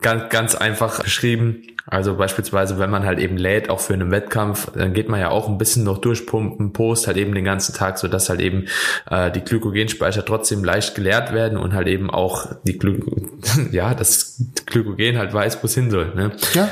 ganz, 0.01 0.31
ganz 0.31 0.55
einfach 0.55 1.05
geschrieben. 1.05 1.63
Also 1.87 2.17
beispielsweise, 2.17 2.79
wenn 2.79 2.91
man 2.91 3.05
halt 3.05 3.19
eben 3.19 3.37
lädt, 3.37 3.69
auch 3.69 3.81
für 3.81 3.95
einen 3.95 4.11
Wettkampf, 4.11 4.71
dann 4.75 4.93
geht 4.93 5.09
man 5.09 5.21
ja 5.21 5.31
auch 5.31 5.49
ein 5.49 5.59
bisschen 5.59 5.85
noch 5.85 5.99
durchpumpen, 5.99 6.73
post 6.73 7.07
halt 7.07 7.17
eben 7.17 7.35
den 7.35 7.45
ganzen 7.45 7.75
Tag, 7.75 7.99
so 7.99 8.09
dass 8.09 8.29
halt 8.29 8.41
eben 8.41 8.67
äh, 9.11 9.31
die 9.31 9.41
Glykogenspeicher 9.41 10.25
trotzdem 10.25 10.65
leicht 10.65 10.95
geleert 10.95 11.33
werden 11.33 11.59
und 11.59 11.75
halt 11.75 11.89
eben 11.89 12.11
auch 12.11 12.47
die 12.65 12.79
Gly 12.79 13.03
ja, 13.73 13.95
das 13.95 14.41
Glykogen 14.67 15.19
halt 15.19 15.33
weiß, 15.33 15.63
wo 15.63 15.67
es 15.67 15.75
hin 15.75 15.91
soll. 15.91 16.15
Ne? 16.15 16.33
Ja. 16.55 16.69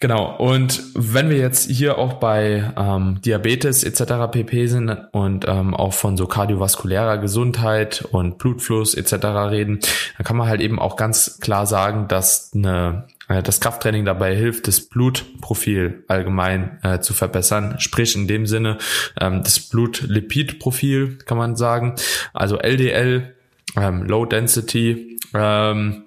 Genau. 0.00 0.34
Und 0.38 0.82
wenn 0.94 1.28
wir 1.28 1.36
jetzt 1.36 1.70
hier 1.70 1.98
auch 1.98 2.14
bei 2.14 2.72
ähm, 2.76 3.20
Diabetes 3.22 3.84
etc. 3.84 4.32
pp 4.32 4.66
sind 4.66 4.88
und 5.12 5.46
ähm, 5.46 5.74
auch 5.74 5.92
von 5.92 6.16
so 6.16 6.26
kardiovaskulärer 6.26 7.18
Gesundheit 7.18 8.02
und 8.10 8.38
Blutfluss 8.38 8.94
etc. 8.94 9.12
reden, 9.50 9.80
dann 10.16 10.24
kann 10.24 10.38
man 10.38 10.48
halt 10.48 10.62
eben 10.62 10.78
auch 10.78 10.96
ganz 10.96 11.38
klar 11.40 11.66
sagen, 11.66 12.08
dass 12.08 12.50
eine 12.54 13.04
das 13.42 13.60
Krafttraining 13.60 14.04
dabei 14.04 14.34
hilft, 14.34 14.66
das 14.66 14.80
Blutprofil 14.80 16.04
allgemein 16.08 16.78
äh, 16.82 16.98
zu 16.98 17.14
verbessern. 17.14 17.76
Sprich 17.78 18.16
in 18.16 18.26
dem 18.26 18.46
Sinne 18.46 18.78
ähm, 19.20 19.42
das 19.44 19.60
Blutlipidprofil 19.60 21.18
kann 21.18 21.38
man 21.38 21.54
sagen. 21.54 21.94
Also 22.32 22.58
LDL, 22.58 23.34
ähm, 23.76 24.02
Low 24.02 24.24
Density 24.24 25.18
ähm, 25.32 26.04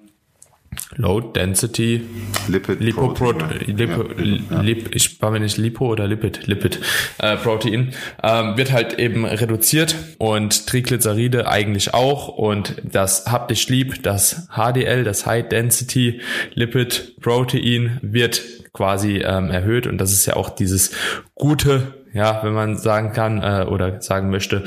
Low 0.96 1.20
Density 1.20 2.02
Lipid 2.48 2.80
Lipoprotein. 2.80 3.76
Lipo, 3.76 4.04
ja, 4.50 4.60
Lip, 4.60 4.94
ich 4.94 5.20
war 5.20 5.30
mir 5.30 5.40
nicht 5.40 5.56
Lipo 5.56 5.86
oder 5.90 6.06
Lipid, 6.06 6.46
Lipid 6.46 6.80
äh, 7.18 7.36
Protein, 7.36 7.92
ähm, 8.22 8.56
wird 8.56 8.72
halt 8.72 8.98
eben 8.98 9.24
reduziert 9.24 9.96
und 10.18 10.66
Triglyceride 10.66 11.48
eigentlich 11.48 11.94
auch 11.94 12.28
und 12.28 12.76
das 12.84 13.26
haptisch 13.26 13.68
lieb, 13.68 14.02
das 14.02 14.48
HDL, 14.50 15.04
das 15.04 15.26
High 15.26 15.48
Density 15.48 16.20
Lipid 16.54 17.20
Protein 17.20 17.98
wird 18.02 18.42
quasi 18.72 19.18
ähm, 19.18 19.50
erhöht 19.50 19.86
und 19.86 19.98
das 19.98 20.12
ist 20.12 20.26
ja 20.26 20.36
auch 20.36 20.50
dieses 20.50 20.92
gute 21.34 21.94
ja, 22.14 22.44
wenn 22.44 22.52
man 22.52 22.78
sagen 22.78 23.12
kann 23.12 23.42
äh, 23.42 23.66
oder 23.68 24.00
sagen 24.00 24.30
möchte, 24.30 24.62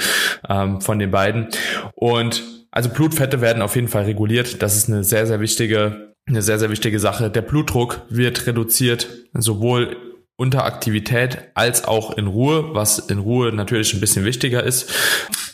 ähm, 0.50 0.82
von 0.82 1.00
den 1.00 1.12
beiden. 1.12 1.48
Und 1.96 2.44
also 2.78 2.92
Blutfette 2.92 3.42
werden 3.42 3.64
auf 3.64 3.76
jeden 3.76 3.88
Fall 3.88 4.04
reguliert. 4.04 4.62
Das 4.62 4.78
ist 4.78 4.88
eine 4.88 5.04
sehr, 5.04 5.26
sehr 5.26 5.40
wichtige, 5.40 6.14
eine 6.28 6.44
sehr, 6.44 6.60
sehr 6.60 6.70
wichtige 6.70 7.00
Sache. 7.00 7.32
Der 7.32 7.42
Blutdruck 7.42 8.04
wird 8.08 8.46
reduziert, 8.46 9.08
sowohl 9.34 9.98
unter 10.36 10.64
Aktivität 10.64 11.40
als 11.56 11.86
auch 11.86 12.16
in 12.20 12.28
Ruhe, 12.28 12.76
was 12.76 13.00
in 13.00 13.18
Ruhe 13.18 13.52
natürlich 13.52 13.96
ein 13.96 14.00
bisschen 14.00 14.26
wichtiger 14.26 14.64
ist. 14.64 14.92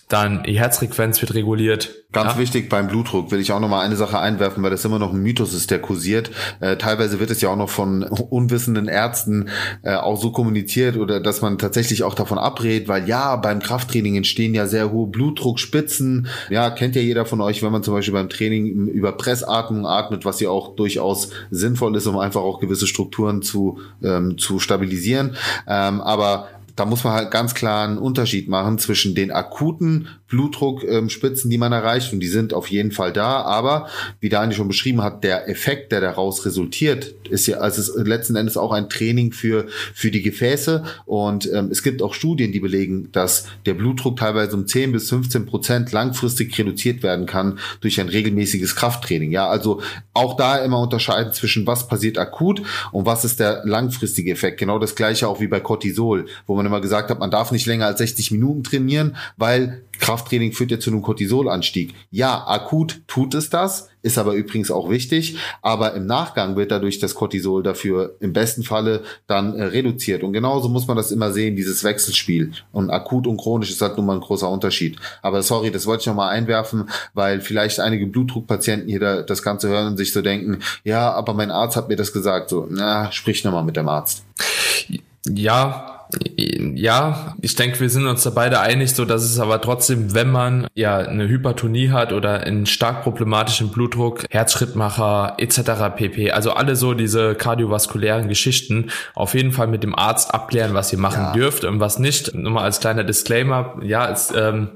Dann 0.09 0.43
die 0.43 0.59
Herzfrequenz 0.59 1.21
wird 1.21 1.33
reguliert. 1.33 1.89
Ganz 2.11 2.33
ja. 2.33 2.37
wichtig 2.37 2.69
beim 2.69 2.87
Blutdruck 2.87 3.31
will 3.31 3.39
ich 3.39 3.51
auch 3.51 3.59
noch 3.59 3.69
mal 3.69 3.81
eine 3.81 3.95
Sache 3.95 4.19
einwerfen, 4.19 4.61
weil 4.61 4.69
das 4.69 4.85
immer 4.85 4.99
noch 4.99 5.11
ein 5.11 5.23
Mythos 5.23 5.53
ist, 5.53 5.71
der 5.71 5.79
kursiert. 5.79 6.29
Äh, 6.59 6.77
teilweise 6.77 7.19
wird 7.19 7.31
es 7.31 7.41
ja 7.41 7.49
auch 7.49 7.55
noch 7.55 7.69
von 7.69 8.03
unwissenden 8.03 8.87
Ärzten 8.87 9.49
äh, 9.81 9.95
auch 9.95 10.21
so 10.21 10.31
kommuniziert 10.31 10.97
oder 10.97 11.19
dass 11.19 11.41
man 11.41 11.57
tatsächlich 11.57 12.03
auch 12.03 12.13
davon 12.13 12.37
abrät, 12.37 12.87
weil 12.87 13.07
ja, 13.07 13.35
beim 13.37 13.59
Krafttraining 13.59 14.15
entstehen 14.15 14.53
ja 14.53 14.67
sehr 14.67 14.91
hohe 14.91 15.07
Blutdruckspitzen. 15.07 16.27
Ja, 16.49 16.69
kennt 16.69 16.95
ja 16.95 17.01
jeder 17.01 17.25
von 17.25 17.41
euch, 17.41 17.63
wenn 17.63 17.71
man 17.71 17.81
zum 17.81 17.95
Beispiel 17.95 18.13
beim 18.13 18.29
Training 18.29 18.89
über 18.89 19.13
Pressatmung 19.13 19.87
atmet, 19.87 20.25
was 20.25 20.39
ja 20.39 20.49
auch 20.49 20.75
durchaus 20.75 21.29
sinnvoll 21.49 21.95
ist, 21.95 22.05
um 22.05 22.19
einfach 22.19 22.41
auch 22.41 22.59
gewisse 22.59 22.85
Strukturen 22.85 23.41
zu, 23.41 23.79
ähm, 24.03 24.37
zu 24.37 24.59
stabilisieren. 24.59 25.35
Ähm, 25.65 26.01
aber 26.01 26.49
da 26.75 26.85
muss 26.85 27.03
man 27.03 27.13
halt 27.13 27.31
ganz 27.31 27.53
klar 27.53 27.87
einen 27.87 27.97
Unterschied 27.97 28.49
machen 28.49 28.79
zwischen 28.79 29.15
den 29.15 29.31
akuten 29.31 30.07
Blutdruckspitzen, 30.33 31.47
ähm, 31.47 31.51
die 31.51 31.57
man 31.59 31.71
erreicht, 31.71 32.11
und 32.11 32.19
die 32.19 32.27
sind 32.27 32.55
auf 32.55 32.67
jeden 32.67 32.91
Fall 32.91 33.13
da. 33.13 33.41
Aber 33.41 33.87
wie 34.19 34.29
Daniel 34.29 34.57
schon 34.57 34.67
beschrieben 34.67 35.03
hat, 35.03 35.23
der 35.23 35.47
Effekt, 35.47 35.91
der 35.91 36.01
daraus 36.01 36.43
resultiert, 36.45 37.13
ist 37.29 37.45
ja, 37.45 37.57
also 37.57 37.81
ist 37.81 38.07
letzten 38.07 38.35
Endes 38.35 38.57
auch 38.57 38.71
ein 38.71 38.89
Training 38.89 39.31
für, 39.31 39.67
für 39.93 40.09
die 40.09 40.23
Gefäße. 40.23 40.83
Und 41.05 41.51
ähm, 41.53 41.69
es 41.71 41.83
gibt 41.83 42.01
auch 42.01 42.15
Studien, 42.15 42.51
die 42.51 42.59
belegen, 42.59 43.09
dass 43.11 43.45
der 43.67 43.75
Blutdruck 43.75 44.17
teilweise 44.17 44.55
um 44.55 44.65
10 44.65 44.91
bis 44.91 45.09
15 45.09 45.45
Prozent 45.45 45.91
langfristig 45.91 46.57
reduziert 46.57 47.03
werden 47.03 47.27
kann 47.27 47.59
durch 47.81 48.01
ein 48.01 48.09
regelmäßiges 48.09 48.75
Krafttraining. 48.75 49.31
Ja, 49.31 49.47
also 49.47 49.81
auch 50.13 50.35
da 50.35 50.57
immer 50.57 50.79
unterscheiden 50.79 51.31
zwischen 51.33 51.67
was 51.67 51.87
passiert 51.87 52.17
akut 52.17 52.63
und 52.91 53.05
was 53.05 53.23
ist 53.23 53.39
der 53.39 53.61
langfristige 53.65 54.31
Effekt. 54.31 54.59
Genau 54.59 54.79
das 54.79 54.95
gleiche 54.95 55.27
auch 55.27 55.39
wie 55.39 55.47
bei 55.47 55.59
Cortisol, 55.59 56.25
wo 56.47 56.55
man 56.55 56.65
immer 56.65 56.81
gesagt 56.81 57.11
hat, 57.11 57.19
man 57.19 57.29
darf 57.29 57.51
nicht 57.51 57.67
länger 57.67 57.85
als 57.85 57.99
60 57.99 58.31
Minuten 58.31 58.63
trainieren, 58.63 59.15
weil 59.37 59.83
Krafttraining 60.23 60.53
führt 60.53 60.71
ja 60.71 60.79
zu 60.79 60.89
einem 60.89 61.01
Cortisolanstieg. 61.01 61.93
Ja, 62.09 62.45
akut 62.47 63.01
tut 63.07 63.35
es 63.35 63.49
das, 63.49 63.89
ist 64.01 64.17
aber 64.17 64.33
übrigens 64.33 64.71
auch 64.71 64.89
wichtig, 64.89 65.37
aber 65.61 65.93
im 65.93 66.05
Nachgang 66.05 66.55
wird 66.55 66.71
dadurch 66.71 66.99
das 66.99 67.15
Cortisol 67.15 67.63
dafür 67.63 68.15
im 68.19 68.33
besten 68.33 68.63
Falle 68.63 69.03
dann 69.27 69.53
äh, 69.57 69.63
reduziert. 69.63 70.23
Und 70.23 70.33
genauso 70.33 70.69
muss 70.69 70.87
man 70.87 70.97
das 70.97 71.11
immer 71.11 71.31
sehen, 71.31 71.55
dieses 71.55 71.83
Wechselspiel. 71.83 72.51
Und 72.71 72.89
akut 72.89 73.27
und 73.27 73.37
chronisch 73.37 73.71
ist 73.71 73.81
halt 73.81 73.97
nun 73.97 74.05
mal 74.05 74.15
ein 74.15 74.21
großer 74.21 74.49
Unterschied. 74.49 74.97
Aber 75.21 75.41
sorry, 75.41 75.71
das 75.71 75.85
wollte 75.85 76.01
ich 76.01 76.07
noch 76.07 76.15
mal 76.15 76.29
einwerfen, 76.29 76.89
weil 77.13 77.41
vielleicht 77.41 77.79
einige 77.79 78.07
Blutdruckpatienten 78.07 78.89
hier 78.89 78.99
da, 78.99 79.21
das 79.21 79.41
Ganze 79.41 79.69
hören 79.69 79.87
und 79.87 79.97
sich 79.97 80.13
so 80.13 80.21
denken, 80.21 80.59
ja, 80.83 81.11
aber 81.11 81.33
mein 81.33 81.51
Arzt 81.51 81.75
hat 81.75 81.89
mir 81.89 81.95
das 81.95 82.13
gesagt. 82.13 82.49
So, 82.49 82.67
na, 82.69 83.11
sprich 83.11 83.43
noch 83.43 83.51
mal 83.51 83.63
mit 83.63 83.77
dem 83.77 83.87
Arzt. 83.87 84.25
Ja, 85.25 85.92
ja, 86.37 87.35
ich 87.41 87.55
denke, 87.55 87.79
wir 87.79 87.89
sind 87.89 88.05
uns 88.05 88.23
da 88.23 88.29
beide 88.29 88.59
einig, 88.59 88.95
so 88.95 89.05
dass 89.05 89.23
es 89.23 89.39
aber 89.39 89.61
trotzdem, 89.61 90.13
wenn 90.13 90.31
man 90.31 90.67
ja 90.75 90.97
eine 90.97 91.27
Hypertonie 91.27 91.89
hat 91.89 92.13
oder 92.13 92.41
einen 92.41 92.65
stark 92.65 93.03
problematischen 93.03 93.69
Blutdruck, 93.69 94.25
Herzschrittmacher 94.29 95.35
etc. 95.37 95.95
pp. 95.95 96.31
Also 96.31 96.51
alle 96.51 96.75
so 96.75 96.93
diese 96.93 97.35
kardiovaskulären 97.35 98.27
Geschichten 98.27 98.91
auf 99.15 99.33
jeden 99.33 99.51
Fall 99.51 99.67
mit 99.67 99.83
dem 99.83 99.95
Arzt 99.95 100.33
abklären, 100.33 100.73
was 100.73 100.91
ihr 100.93 100.99
machen 100.99 101.23
ja. 101.23 101.33
dürft 101.33 101.63
und 101.63 101.79
was 101.79 101.99
nicht. 101.99 102.33
Nur 102.35 102.51
mal 102.51 102.63
als 102.63 102.79
kleiner 102.79 103.03
Disclaimer, 103.03 103.75
ja, 103.81 104.09
es, 104.11 104.31
ähm, 104.35 104.69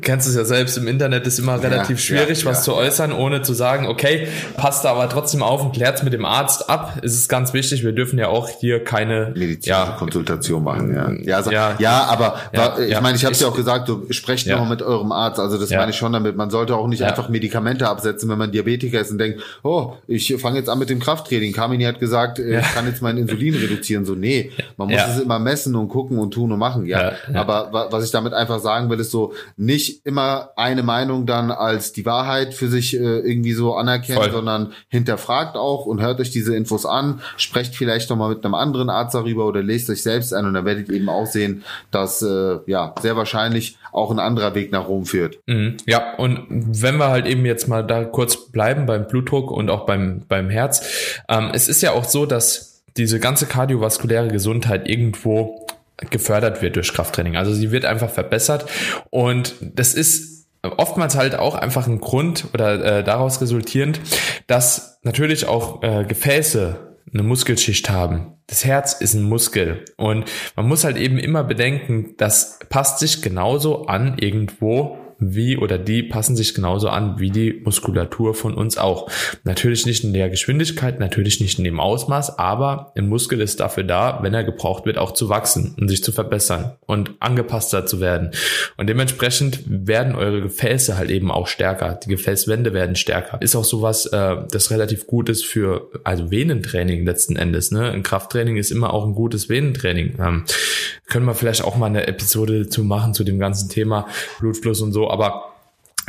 kennst 0.00 0.28
es 0.28 0.36
ja 0.36 0.44
selbst 0.44 0.78
im 0.78 0.88
Internet 0.88 1.26
ist 1.26 1.38
immer 1.38 1.62
relativ 1.62 1.98
ja, 1.98 2.04
schwierig, 2.04 2.42
ja, 2.42 2.50
was 2.50 2.64
zu 2.64 2.74
äußern, 2.74 3.12
ohne 3.12 3.42
zu 3.42 3.54
sagen, 3.54 3.86
okay, 3.86 4.28
passt 4.56 4.84
da 4.84 4.90
aber 4.90 5.08
trotzdem 5.08 5.42
auf 5.42 5.62
und 5.62 5.72
klärt 5.72 6.02
mit 6.02 6.12
dem 6.12 6.24
Arzt 6.24 6.70
ab. 6.70 6.98
Es 7.02 7.14
ist 7.14 7.28
ganz 7.28 7.52
wichtig. 7.52 7.84
Wir 7.84 7.92
dürfen 7.92 8.18
ja 8.18 8.28
auch 8.28 8.48
hier 8.48 8.82
keine 8.82 9.32
medizinische 9.36 9.96
Konsultation 9.98 10.64
machen 10.64 10.69
machen, 10.72 10.94
ja. 10.94 11.10
Ja, 11.22 11.36
also, 11.36 11.50
ja, 11.50 11.76
ja 11.78 12.04
aber 12.04 12.36
ja, 12.52 12.78
ich 12.78 12.90
ja, 12.90 13.00
meine, 13.00 13.16
ich 13.16 13.24
habe 13.24 13.34
ja 13.34 13.46
auch 13.48 13.56
gesagt, 13.56 13.88
du 13.88 14.06
sprecht 14.10 14.46
ja. 14.46 14.58
noch 14.58 14.68
mit 14.68 14.82
eurem 14.82 15.12
Arzt. 15.12 15.38
Also 15.38 15.58
das 15.58 15.70
meine 15.70 15.90
ich 15.90 15.96
schon 15.96 16.12
damit. 16.12 16.36
Man 16.36 16.50
sollte 16.50 16.76
auch 16.76 16.86
nicht 16.86 17.02
einfach 17.02 17.28
Medikamente 17.28 17.88
absetzen, 17.88 18.28
wenn 18.28 18.38
man 18.38 18.52
Diabetiker 18.52 19.00
ist 19.00 19.10
und 19.10 19.18
denkt, 19.18 19.40
oh, 19.62 19.94
ich 20.06 20.34
fange 20.38 20.58
jetzt 20.58 20.68
an 20.68 20.78
mit 20.78 20.90
dem 20.90 21.00
Krafttraining. 21.00 21.52
Carmini 21.52 21.84
hat 21.84 22.00
gesagt, 22.00 22.38
äh, 22.38 22.60
ich 22.60 22.74
kann 22.74 22.86
jetzt 22.86 23.02
mein 23.02 23.16
Insulin 23.16 23.54
reduzieren. 23.54 24.04
So, 24.04 24.14
nee, 24.14 24.50
man 24.76 24.88
muss 24.88 25.00
es 25.08 25.20
immer 25.20 25.38
messen 25.38 25.74
und 25.76 25.88
gucken 25.88 26.18
und 26.18 26.32
tun 26.32 26.52
und 26.52 26.58
machen, 26.58 26.86
ja. 26.86 27.12
Aber 27.34 27.88
was 27.90 28.04
ich 28.04 28.10
damit 28.10 28.32
einfach 28.32 28.60
sagen 28.60 28.90
will, 28.90 29.00
ist 29.00 29.10
so, 29.10 29.32
nicht 29.56 30.06
immer 30.06 30.50
eine 30.56 30.82
Meinung 30.82 31.26
dann 31.26 31.50
als 31.50 31.92
die 31.92 32.06
Wahrheit 32.06 32.54
für 32.54 32.68
sich 32.68 32.96
äh, 32.96 32.98
irgendwie 32.98 33.52
so 33.52 33.74
anerkennen, 33.74 34.18
Voll. 34.18 34.32
sondern 34.32 34.72
hinterfragt 34.88 35.56
auch 35.56 35.86
und 35.86 36.00
hört 36.00 36.20
euch 36.20 36.30
diese 36.30 36.54
Infos 36.56 36.86
an, 36.86 37.20
sprecht 37.36 37.74
vielleicht 37.74 38.10
noch 38.10 38.16
mal 38.16 38.30
mit 38.30 38.44
einem 38.44 38.54
anderen 38.54 38.90
Arzt 38.90 39.14
darüber 39.14 39.46
oder 39.46 39.62
lest 39.62 39.90
euch 39.90 40.02
selbst 40.02 40.32
ein 40.34 40.46
und 40.46 40.56
dann 40.60 40.66
werdet 40.66 40.88
ihr 40.88 40.96
eben 40.96 41.08
auch 41.08 41.26
sehen, 41.26 41.64
dass 41.90 42.22
äh, 42.22 42.58
ja 42.66 42.94
sehr 43.00 43.16
wahrscheinlich 43.16 43.78
auch 43.92 44.10
ein 44.10 44.18
anderer 44.18 44.54
Weg 44.54 44.72
nach 44.72 44.88
Rom 44.88 45.06
führt. 45.06 45.38
Mhm. 45.46 45.76
Ja, 45.86 46.14
und 46.16 46.46
wenn 46.48 46.96
wir 46.96 47.08
halt 47.08 47.26
eben 47.26 47.44
jetzt 47.44 47.68
mal 47.68 47.82
da 47.82 48.04
kurz 48.04 48.50
bleiben 48.50 48.86
beim 48.86 49.06
Blutdruck 49.06 49.50
und 49.50 49.70
auch 49.70 49.86
beim, 49.86 50.22
beim 50.28 50.50
Herz, 50.50 51.18
ähm, 51.28 51.50
es 51.52 51.68
ist 51.68 51.82
ja 51.82 51.92
auch 51.92 52.04
so, 52.04 52.26
dass 52.26 52.82
diese 52.96 53.20
ganze 53.20 53.46
kardiovaskuläre 53.46 54.28
Gesundheit 54.28 54.88
irgendwo 54.88 55.66
gefördert 56.10 56.62
wird 56.62 56.76
durch 56.76 56.92
Krafttraining. 56.92 57.36
Also 57.36 57.52
sie 57.52 57.70
wird 57.72 57.84
einfach 57.84 58.10
verbessert 58.10 58.66
und 59.10 59.54
das 59.60 59.94
ist 59.94 60.46
oftmals 60.62 61.16
halt 61.16 61.34
auch 61.34 61.54
einfach 61.54 61.86
ein 61.86 62.00
Grund 62.00 62.46
oder 62.52 62.98
äh, 62.98 63.04
daraus 63.04 63.40
resultierend, 63.40 64.00
dass 64.46 64.98
natürlich 65.02 65.46
auch 65.46 65.82
äh, 65.82 66.04
Gefäße 66.04 66.89
eine 67.12 67.22
Muskelschicht 67.22 67.90
haben. 67.90 68.34
Das 68.46 68.64
Herz 68.64 68.92
ist 68.94 69.14
ein 69.14 69.22
Muskel 69.22 69.84
und 69.96 70.24
man 70.56 70.68
muss 70.68 70.84
halt 70.84 70.96
eben 70.96 71.18
immer 71.18 71.44
bedenken, 71.44 72.14
das 72.16 72.58
passt 72.68 72.98
sich 72.98 73.22
genauso 73.22 73.86
an 73.86 74.18
irgendwo 74.18 74.98
wie 75.20 75.56
oder 75.56 75.78
die 75.78 76.02
passen 76.02 76.34
sich 76.34 76.54
genauso 76.54 76.88
an 76.88 77.20
wie 77.20 77.30
die 77.30 77.60
Muskulatur 77.64 78.34
von 78.34 78.54
uns 78.54 78.78
auch. 78.78 79.08
Natürlich 79.44 79.86
nicht 79.86 80.02
in 80.02 80.12
der 80.12 80.30
Geschwindigkeit, 80.30 80.98
natürlich 80.98 81.40
nicht 81.40 81.58
in 81.58 81.64
dem 81.64 81.78
Ausmaß, 81.78 82.38
aber 82.38 82.92
ein 82.96 83.08
Muskel 83.08 83.40
ist 83.40 83.60
dafür 83.60 83.84
da, 83.84 84.18
wenn 84.22 84.34
er 84.34 84.44
gebraucht 84.44 84.86
wird, 84.86 84.98
auch 84.98 85.12
zu 85.12 85.28
wachsen 85.28 85.74
und 85.78 85.88
sich 85.88 86.02
zu 86.02 86.12
verbessern 86.12 86.72
und 86.86 87.12
angepasster 87.20 87.86
zu 87.86 88.00
werden. 88.00 88.30
Und 88.76 88.88
dementsprechend 88.88 89.60
werden 89.66 90.14
eure 90.14 90.40
Gefäße 90.40 90.96
halt 90.96 91.10
eben 91.10 91.30
auch 91.30 91.46
stärker. 91.46 92.00
Die 92.02 92.08
Gefäßwände 92.08 92.72
werden 92.72 92.96
stärker. 92.96 93.40
Ist 93.42 93.54
auch 93.56 93.64
sowas, 93.64 94.06
äh, 94.06 94.36
das 94.50 94.70
relativ 94.70 95.06
gut 95.06 95.28
ist 95.28 95.44
für, 95.44 95.90
also 96.04 96.30
Venentraining 96.30 97.04
letzten 97.04 97.36
Endes. 97.36 97.70
Ne? 97.70 97.90
Ein 97.90 98.02
Krafttraining 98.02 98.56
ist 98.56 98.70
immer 98.70 98.94
auch 98.94 99.06
ein 99.06 99.14
gutes 99.14 99.48
Venentraining. 99.48 100.14
Ähm, 100.18 100.44
können 101.10 101.26
wir 101.26 101.34
vielleicht 101.34 101.62
auch 101.62 101.76
mal 101.76 101.86
eine 101.86 102.06
Episode 102.06 102.68
zu 102.68 102.82
machen 102.82 103.12
zu 103.12 103.24
dem 103.24 103.38
ganzen 103.38 103.68
Thema 103.68 104.06
Blutfluss 104.38 104.80
und 104.80 104.92
so 104.92 105.10
aber 105.10 105.50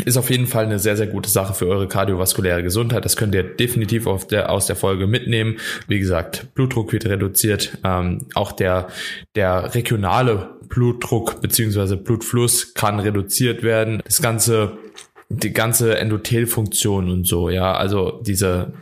ist 0.06 0.18
auf 0.18 0.30
jeden 0.30 0.48
Fall 0.48 0.66
eine 0.66 0.80
sehr, 0.80 0.98
sehr 0.98 1.08
gute 1.08 1.30
Sache 1.30 1.54
für 1.54 1.68
eure 1.68 1.88
kardiovaskuläre 1.88 2.64
Gesundheit. 2.64 3.06
Das 3.06 3.18
könnt 3.18 3.36
ihr 3.36 3.44
definitiv 3.44 4.08
der, 4.28 4.50
aus 4.50 4.66
der 4.66 4.76
Folge 4.76 5.08
mitnehmen. 5.08 5.58
Wie 5.88 6.00
gesagt, 6.00 6.48
Blutdruck 6.56 6.92
wird 6.94 7.06
reduziert. 7.06 7.78
Ähm, 7.84 8.26
auch 8.34 8.52
der, 8.52 8.88
der 9.36 9.76
regionale 9.76 10.50
Blutdruck 10.70 11.42
beziehungsweise 11.42 11.98
Blutfluss 11.98 12.74
kann 12.74 13.00
reduziert 13.00 13.64
werden. 13.64 14.02
Das 14.06 14.22
ganze, 14.22 14.78
die 15.30 15.54
ganze 15.54 15.98
Endothelfunktion 15.98 17.12
und 17.12 17.28
so, 17.28 17.50
ja, 17.50 17.74
also 17.74 18.22
diese 18.26 18.74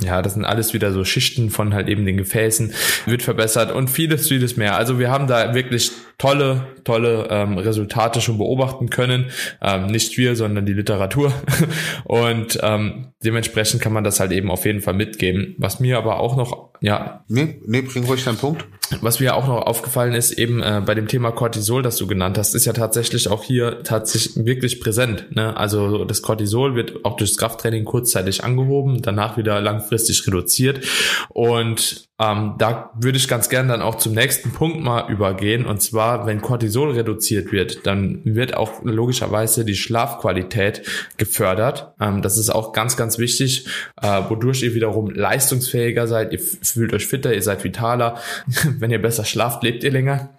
ja, 0.00 0.22
das 0.22 0.34
sind 0.34 0.44
alles 0.44 0.74
wieder 0.74 0.92
so 0.92 1.04
Schichten 1.04 1.50
von 1.50 1.74
halt 1.74 1.88
eben 1.88 2.06
den 2.06 2.16
Gefäßen, 2.16 2.72
wird 3.06 3.22
verbessert 3.22 3.72
und 3.72 3.88
vieles, 3.88 4.28
vieles 4.28 4.56
mehr. 4.56 4.76
Also 4.76 4.98
wir 4.98 5.10
haben 5.10 5.26
da 5.26 5.54
wirklich 5.54 5.90
tolle, 6.18 6.66
tolle 6.84 7.28
ähm, 7.30 7.58
Resultate 7.58 8.20
schon 8.20 8.38
beobachten 8.38 8.90
können. 8.90 9.26
Ähm, 9.62 9.86
nicht 9.86 10.18
wir, 10.18 10.36
sondern 10.36 10.66
die 10.66 10.72
Literatur. 10.72 11.32
und 12.04 12.58
ähm, 12.62 13.12
dementsprechend 13.24 13.80
kann 13.80 13.92
man 13.92 14.04
das 14.04 14.20
halt 14.20 14.32
eben 14.32 14.50
auf 14.50 14.64
jeden 14.64 14.80
Fall 14.80 14.94
mitgeben. 14.94 15.54
Was 15.58 15.80
mir 15.80 15.96
aber 15.96 16.18
auch 16.18 16.36
noch, 16.36 16.70
ja. 16.80 17.24
Nee, 17.28 17.60
nee, 17.66 17.82
bring 17.82 18.04
ruhig 18.04 18.24
deinen 18.24 18.36
Punkt. 18.36 18.66
Was 19.00 19.20
mir 19.20 19.36
auch 19.36 19.46
noch 19.46 19.62
aufgefallen 19.66 20.14
ist, 20.14 20.32
eben 20.32 20.62
äh, 20.62 20.82
bei 20.84 20.94
dem 20.94 21.08
Thema 21.08 21.30
Cortisol, 21.30 21.82
das 21.82 21.96
du 21.96 22.06
genannt 22.06 22.38
hast, 22.38 22.54
ist 22.54 22.64
ja 22.64 22.72
tatsächlich 22.72 23.28
auch 23.28 23.44
hier 23.44 23.82
tatsächlich 23.82 24.46
wirklich 24.46 24.80
präsent. 24.80 25.36
Ne? 25.36 25.56
Also 25.56 26.04
das 26.04 26.22
Cortisol 26.22 26.74
wird 26.74 27.04
auch 27.04 27.16
durchs 27.16 27.36
Krafttraining 27.36 27.84
kurzzeitig 27.84 28.42
angehoben, 28.44 29.02
danach 29.02 29.36
wieder 29.36 29.60
langfristig 29.88 30.26
reduziert. 30.26 30.86
Und 31.28 32.08
ähm, 32.20 32.54
da 32.58 32.90
würde 32.98 33.18
ich 33.18 33.28
ganz 33.28 33.48
gerne 33.48 33.68
dann 33.68 33.82
auch 33.82 33.96
zum 33.96 34.12
nächsten 34.12 34.52
Punkt 34.52 34.80
mal 34.80 35.10
übergehen. 35.10 35.66
Und 35.66 35.80
zwar, 35.80 36.26
wenn 36.26 36.40
Cortisol 36.40 36.92
reduziert 36.92 37.52
wird, 37.52 37.86
dann 37.86 38.20
wird 38.24 38.54
auch 38.54 38.82
logischerweise 38.82 39.64
die 39.64 39.76
Schlafqualität 39.76 40.82
gefördert. 41.16 41.92
Ähm, 42.00 42.22
das 42.22 42.36
ist 42.38 42.50
auch 42.50 42.72
ganz, 42.72 42.96
ganz 42.96 43.18
wichtig, 43.18 43.66
äh, 44.00 44.22
wodurch 44.28 44.62
ihr 44.62 44.74
wiederum 44.74 45.10
leistungsfähiger 45.10 46.06
seid. 46.06 46.32
Ihr 46.32 46.40
fühlt 46.40 46.92
euch 46.92 47.06
fitter, 47.06 47.32
ihr 47.32 47.42
seid 47.42 47.64
vitaler. 47.64 48.18
wenn 48.78 48.90
ihr 48.90 49.00
besser 49.00 49.24
schlaft, 49.24 49.62
lebt 49.62 49.84
ihr 49.84 49.90
länger. 49.90 50.30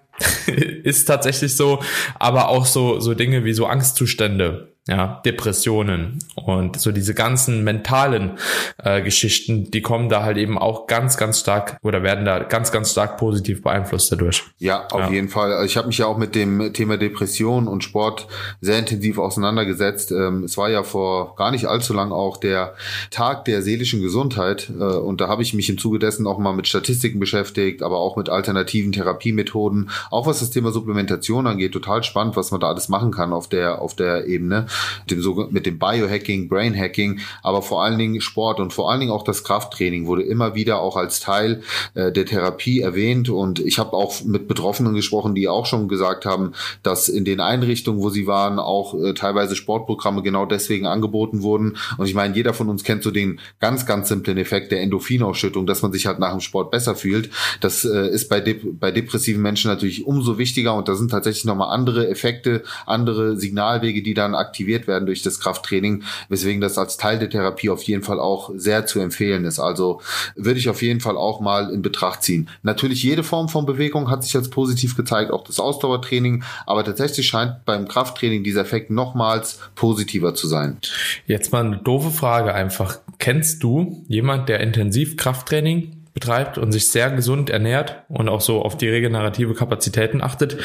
ist 0.84 1.06
tatsächlich 1.06 1.56
so, 1.56 1.80
aber 2.16 2.50
auch 2.50 2.66
so, 2.66 3.00
so 3.00 3.14
Dinge 3.14 3.46
wie 3.46 3.54
so 3.54 3.68
Angstzustände 3.68 4.74
ja, 4.90 5.22
Depressionen 5.24 6.18
und 6.34 6.80
so 6.80 6.92
diese 6.92 7.14
ganzen 7.14 7.64
mentalen 7.64 8.40
äh, 8.84 9.04
Geschichten, 9.04 9.70
die 9.70 9.82
kommen 9.82 10.10
da 10.10 10.24
halt 10.24 10.38
eben 10.38 10.58
auch 10.58 10.88
ganz, 10.88 11.16
ganz 11.16 11.40
stark 11.40 11.78
oder 11.84 12.02
werden 12.02 12.26
da 12.26 12.40
ganz, 12.40 12.72
ganz 12.72 12.92
stark 12.92 13.18
positiv 13.18 13.62
beeinflusst 13.62 14.12
dadurch. 14.12 14.44
Ja, 14.58 14.88
auf 14.88 15.02
ja. 15.02 15.10
jeden 15.12 15.30
Fall. 15.30 15.64
Ich 15.66 15.78
habe 15.78 15.88
mich 15.88 16.00
ja 16.00 16.08
auch 16.08 16.18
mit 16.18 16.34
dem 16.34 16.74
Thema 16.74 16.98
Depression 16.98 17.68
und 17.68 17.84
Sport 17.84 18.28
sehr 18.62 18.80
intensiv 18.80 19.20
auseinandergesetzt. 19.20 20.12
Ähm, 20.12 20.44
es 20.44 20.58
war 20.58 20.70
ja 20.70 20.82
vor 20.82 21.36
gar 21.36 21.52
nicht 21.52 21.66
allzu 21.66 21.94
lang 21.94 22.12
auch 22.12 22.38
der 22.38 22.74
Tag 23.12 23.46
der 23.46 23.62
seelischen 23.62 24.02
Gesundheit 24.02 24.72
äh, 24.72 24.84
und 24.84 25.22
da 25.22 25.28
habe 25.28 25.44
ich 25.44 25.54
mich 25.54 25.70
im 25.70 25.78
Zuge 25.78 26.00
dessen 26.00 26.26
auch 26.26 26.40
mal 26.40 26.54
mit 26.54 26.68
Statistiken 26.68 27.20
beschäftigt, 27.20 27.84
aber 27.84 28.00
auch 28.00 28.18
mit 28.18 28.30
alternativen 28.30 28.92
Therapiemethoden, 28.92 29.92
auch 30.10 30.26
was 30.26 30.40
das 30.40 30.50
Thema 30.50 30.72
Supplementation 30.72 31.46
angeht, 31.46 31.74
total 31.74 32.04
spannend, 32.04 32.36
was 32.36 32.50
man 32.50 32.60
da 32.60 32.70
alles 32.70 32.90
machen 32.90 33.12
kann 33.12 33.34
auf 33.34 33.48
der 33.48 33.82
auf 33.82 33.96
der 33.96 34.26
Ebene 34.26 34.66
dem, 35.10 35.48
mit 35.52 35.66
dem 35.66 35.80
Biohacking, 35.80 36.50
Brainhacking, 36.50 37.20
aber 37.44 37.62
vor 37.62 37.84
allen 37.84 37.98
Dingen 37.98 38.22
Sport 38.22 38.60
und 38.60 38.74
vor 38.74 38.92
allen 38.92 39.00
Dingen 39.00 39.12
auch 39.12 39.24
das 39.24 39.44
Krafttraining 39.44 40.06
wurde 40.06 40.24
immer 40.24 40.56
wieder 40.56 40.82
auch 40.82 40.96
als 40.96 41.20
Teil 41.20 41.62
äh, 41.94 42.12
der 42.12 42.26
Therapie 42.26 42.80
erwähnt. 42.80 43.30
Und 43.30 43.60
ich 43.60 43.80
habe 43.80 43.94
auch 43.94 44.24
mit 44.24 44.48
Betroffenen 44.48 44.94
gesprochen, 44.94 45.36
die 45.36 45.48
auch 45.48 45.66
schon 45.66 45.88
gesagt 45.88 46.26
haben, 46.26 46.54
dass 46.84 47.10
in 47.10 47.26
den 47.26 47.40
Einrichtungen, 47.40 48.02
wo 48.02 48.10
sie 48.10 48.28
waren, 48.28 48.60
auch 48.60 48.94
äh, 48.94 49.14
teilweise 49.14 49.56
Sportprogramme 49.56 50.22
genau 50.22 50.46
deswegen 50.46 50.86
angeboten 50.86 51.42
wurden. 51.42 51.78
Und 51.98 52.08
ich 52.08 52.14
meine, 52.14 52.36
jeder 52.36 52.54
von 52.54 52.70
uns 52.70 52.84
kennt 52.84 53.04
so 53.04 53.12
den 53.12 53.40
ganz, 53.60 53.86
ganz 53.86 54.10
simplen 54.10 54.38
Effekt 54.38 54.72
der 54.72 54.82
Endorphinausschüttung, 54.82 55.66
dass 55.66 55.82
man 55.82 55.92
sich 55.92 56.08
halt 56.08 56.20
nach 56.20 56.32
dem 56.32 56.42
Sport 56.42 56.72
besser 56.72 56.96
fühlt. 56.96 57.30
Das 57.62 57.86
äh, 57.86 58.10
ist 58.10 58.30
bei, 58.30 58.40
de 58.40 58.60
bei 58.64 58.92
depressiven 58.92 59.42
Menschen 59.42 59.70
natürlich 59.70 60.06
umso 60.06 60.38
wichtiger 60.38 60.76
und 60.76 60.88
da 60.88 60.96
sind 60.96 61.12
tatsächlich 61.12 61.46
nochmal 61.46 61.74
andere 61.74 62.10
Effekte, 62.10 62.64
andere 62.86 63.38
Signalwege, 63.38 64.02
die 64.02 64.14
dann 64.14 64.36
aktiviert 64.36 64.69
aktiviert 64.70 64.88
werden 64.88 65.06
durch 65.06 65.24
das 65.24 65.40
Krafttraining, 65.40 66.04
weswegen 66.30 66.62
das 66.62 66.78
als 66.78 66.98
Teil 66.98 67.18
der 67.20 67.30
Therapie 67.30 67.70
auf 67.70 67.84
jeden 67.84 68.04
Fall 68.04 68.20
auch 68.20 68.52
sehr 68.56 68.86
zu 68.86 69.00
empfehlen 69.00 69.46
ist. 69.46 69.60
Also 69.60 70.02
würde 70.36 70.60
ich 70.60 70.70
auf 70.70 70.82
jeden 70.82 71.00
Fall 71.00 71.18
auch 71.18 71.40
mal 71.40 71.72
in 71.72 71.82
Betracht 71.82 72.24
ziehen. 72.24 72.50
Natürlich 72.62 73.02
jede 73.04 73.24
Form 73.24 73.50
von 73.50 73.66
Bewegung 73.66 74.10
hat 74.10 74.24
sich 74.24 74.36
als 74.36 74.50
positiv 74.50 74.96
gezeigt, 74.96 75.32
auch 75.32 75.44
das 75.44 75.60
Ausdauertraining, 75.60 76.44
aber 76.66 76.84
tatsächlich 76.84 77.26
scheint 77.28 77.66
beim 77.66 77.88
Krafttraining 77.88 78.44
dieser 78.44 78.62
Effekt 78.62 78.92
nochmals 78.92 79.60
positiver 79.76 80.36
zu 80.36 80.48
sein. 80.48 80.78
Jetzt 81.26 81.52
mal 81.52 81.66
eine 81.66 81.78
doofe 81.78 82.12
Frage 82.12 82.54
einfach. 82.54 83.00
Kennst 83.18 83.64
du 83.64 84.04
jemand, 84.08 84.50
der 84.50 84.60
intensiv 84.60 85.18
Krafttraining 85.18 85.96
betreibt 86.14 86.58
und 86.58 86.72
sich 86.72 86.92
sehr 86.92 87.10
gesund 87.12 87.50
ernährt 87.50 88.04
und 88.10 88.30
auch 88.30 88.42
so 88.42 88.62
auf 88.62 88.78
die 88.78 88.88
regenerative 88.88 89.54
Kapazitäten 89.54 90.22
achtet, 90.22 90.58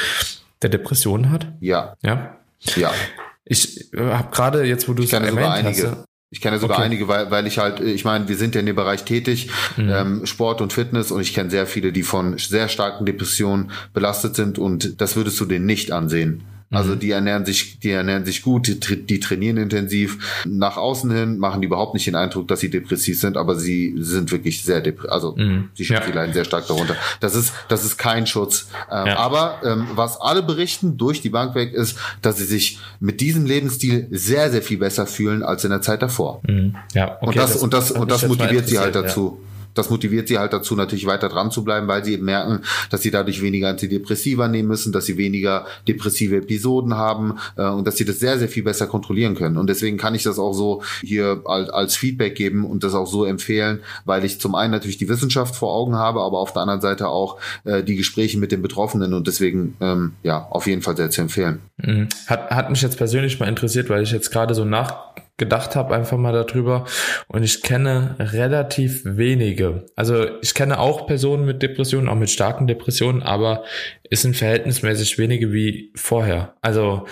der 0.62 0.70
Depressionen 0.70 1.30
hat? 1.30 1.46
Ja. 1.60 1.94
Ja. 2.02 2.36
Ja. 2.76 2.90
Ich 3.44 3.92
äh, 3.92 3.98
habe 3.98 4.30
gerade 4.30 4.64
jetzt, 4.64 4.88
wo 4.88 4.94
du 4.94 5.02
es 5.02 5.12
erwähnt 5.12 5.38
einige. 5.38 5.90
hast. 5.90 6.04
Ich 6.30 6.40
kenne 6.40 6.58
sogar 6.58 6.78
okay. 6.78 6.86
einige, 6.86 7.06
weil, 7.06 7.30
weil 7.30 7.46
ich 7.46 7.58
halt, 7.58 7.78
ich 7.78 8.04
meine, 8.04 8.26
wir 8.26 8.36
sind 8.36 8.56
ja 8.56 8.60
in 8.60 8.66
dem 8.66 8.74
Bereich 8.74 9.04
tätig, 9.04 9.50
mhm. 9.76 9.90
ähm, 9.90 10.26
Sport 10.26 10.60
und 10.60 10.72
Fitness, 10.72 11.12
und 11.12 11.20
ich 11.20 11.32
kenne 11.32 11.48
sehr 11.48 11.64
viele, 11.66 11.92
die 11.92 12.02
von 12.02 12.38
sehr 12.38 12.68
starken 12.68 13.06
Depressionen 13.06 13.70
belastet 13.92 14.34
sind 14.34 14.58
und 14.58 15.00
das 15.00 15.14
würdest 15.14 15.38
du 15.38 15.44
denen 15.44 15.64
nicht 15.64 15.92
ansehen. 15.92 16.42
Also 16.74 16.94
mhm. 16.94 16.98
die 16.98 17.10
ernähren 17.10 17.44
sich, 17.44 17.78
die 17.78 17.90
ernähren 17.90 18.24
sich 18.24 18.42
gut, 18.42 18.66
die, 18.68 19.06
die, 19.06 19.20
trainieren 19.20 19.56
intensiv. 19.56 20.42
Nach 20.44 20.76
außen 20.76 21.10
hin 21.10 21.38
machen 21.38 21.60
die 21.60 21.66
überhaupt 21.66 21.94
nicht 21.94 22.06
den 22.06 22.16
Eindruck, 22.16 22.48
dass 22.48 22.60
sie 22.60 22.70
depressiv 22.70 23.18
sind, 23.18 23.36
aber 23.36 23.56
sie 23.56 23.94
sind 23.98 24.32
wirklich 24.32 24.62
sehr 24.62 24.80
depressiv. 24.80 25.10
Also 25.12 25.34
mhm. 25.36 25.70
sie, 25.74 25.84
ja. 25.84 26.02
leiden 26.06 26.34
sehr 26.34 26.44
stark 26.44 26.66
darunter. 26.66 26.96
Das 27.20 27.34
ist, 27.34 27.52
das 27.68 27.84
ist 27.84 27.96
kein 27.96 28.26
Schutz. 28.26 28.68
Ähm, 28.90 29.06
ja. 29.06 29.18
Aber 29.18 29.60
ähm, 29.64 29.86
was 29.94 30.20
alle 30.20 30.42
berichten 30.42 30.96
durch 30.96 31.20
die 31.20 31.30
Bank 31.30 31.54
weg 31.54 31.72
ist, 31.72 31.98
dass 32.22 32.38
sie 32.38 32.44
sich 32.44 32.78
mit 33.00 33.20
diesem 33.20 33.46
Lebensstil 33.46 34.08
sehr, 34.10 34.50
sehr 34.50 34.62
viel 34.62 34.78
besser 34.78 35.06
fühlen 35.06 35.42
als 35.42 35.64
in 35.64 35.70
der 35.70 35.82
Zeit 35.82 36.02
davor. 36.02 36.40
Mhm. 36.46 36.76
Ja, 36.94 37.16
okay, 37.20 37.26
und 37.26 37.36
das, 37.36 37.52
das 37.52 37.62
und 37.62 37.72
das 37.72 37.90
und 37.92 38.10
das 38.10 38.26
motiviert 38.26 38.68
sie 38.68 38.78
halt 38.78 38.94
dazu. 38.94 39.38
Ja 39.40 39.53
das 39.74 39.90
motiviert 39.90 40.28
sie 40.28 40.38
halt 40.38 40.52
dazu, 40.52 40.74
natürlich 40.74 41.06
weiter 41.06 41.28
dran 41.28 41.50
zu 41.50 41.64
bleiben, 41.64 41.88
weil 41.88 42.04
sie 42.04 42.14
eben 42.14 42.24
merken, 42.24 42.60
dass 42.90 43.02
sie 43.02 43.10
dadurch 43.10 43.42
weniger 43.42 43.68
Antidepressiva 43.68 44.48
nehmen 44.48 44.68
müssen, 44.68 44.92
dass 44.92 45.06
sie 45.06 45.16
weniger 45.16 45.66
depressive 45.86 46.36
Episoden 46.36 46.94
haben 46.96 47.38
äh, 47.56 47.66
und 47.66 47.86
dass 47.86 47.96
sie 47.96 48.04
das 48.04 48.20
sehr, 48.20 48.38
sehr 48.38 48.48
viel 48.48 48.62
besser 48.62 48.86
kontrollieren 48.86 49.34
können. 49.34 49.56
Und 49.56 49.68
deswegen 49.68 49.96
kann 49.96 50.14
ich 50.14 50.22
das 50.22 50.38
auch 50.38 50.52
so 50.52 50.82
hier 51.02 51.42
als, 51.44 51.70
als 51.70 51.96
Feedback 51.96 52.34
geben 52.34 52.64
und 52.64 52.84
das 52.84 52.94
auch 52.94 53.06
so 53.06 53.24
empfehlen, 53.24 53.80
weil 54.04 54.24
ich 54.24 54.40
zum 54.40 54.54
einen 54.54 54.72
natürlich 54.72 54.98
die 54.98 55.08
Wissenschaft 55.08 55.54
vor 55.56 55.74
Augen 55.74 55.96
habe, 55.96 56.20
aber 56.20 56.38
auf 56.38 56.52
der 56.52 56.62
anderen 56.62 56.80
Seite 56.80 57.08
auch 57.08 57.38
äh, 57.64 57.82
die 57.82 57.96
Gespräche 57.96 58.38
mit 58.38 58.52
den 58.52 58.62
Betroffenen 58.62 59.14
und 59.14 59.26
deswegen 59.26 59.76
ähm, 59.80 60.12
ja 60.22 60.46
auf 60.50 60.66
jeden 60.66 60.82
Fall 60.82 60.96
sehr 60.96 61.10
zu 61.10 61.20
empfehlen. 61.20 61.60
Mhm. 61.78 62.08
Hat, 62.26 62.50
hat 62.50 62.70
mich 62.70 62.82
jetzt 62.82 62.96
persönlich 62.96 63.40
mal 63.40 63.48
interessiert, 63.48 63.88
weil 63.90 64.02
ich 64.02 64.12
jetzt 64.12 64.30
gerade 64.30 64.54
so 64.54 64.64
nach 64.64 65.14
gedacht 65.36 65.74
habe 65.74 65.94
einfach 65.94 66.16
mal 66.16 66.32
darüber 66.32 66.84
und 67.28 67.42
ich 67.42 67.62
kenne 67.62 68.16
relativ 68.18 69.02
wenige. 69.04 69.86
Also 69.96 70.26
ich 70.42 70.54
kenne 70.54 70.78
auch 70.78 71.06
Personen 71.06 71.44
mit 71.44 71.62
Depressionen, 71.62 72.08
auch 72.08 72.14
mit 72.14 72.30
starken 72.30 72.66
Depressionen, 72.66 73.22
aber 73.22 73.64
es 74.10 74.22
sind 74.22 74.36
verhältnismäßig 74.36 75.18
wenige 75.18 75.52
wie 75.52 75.92
vorher. 75.96 76.54
Also 76.60 77.06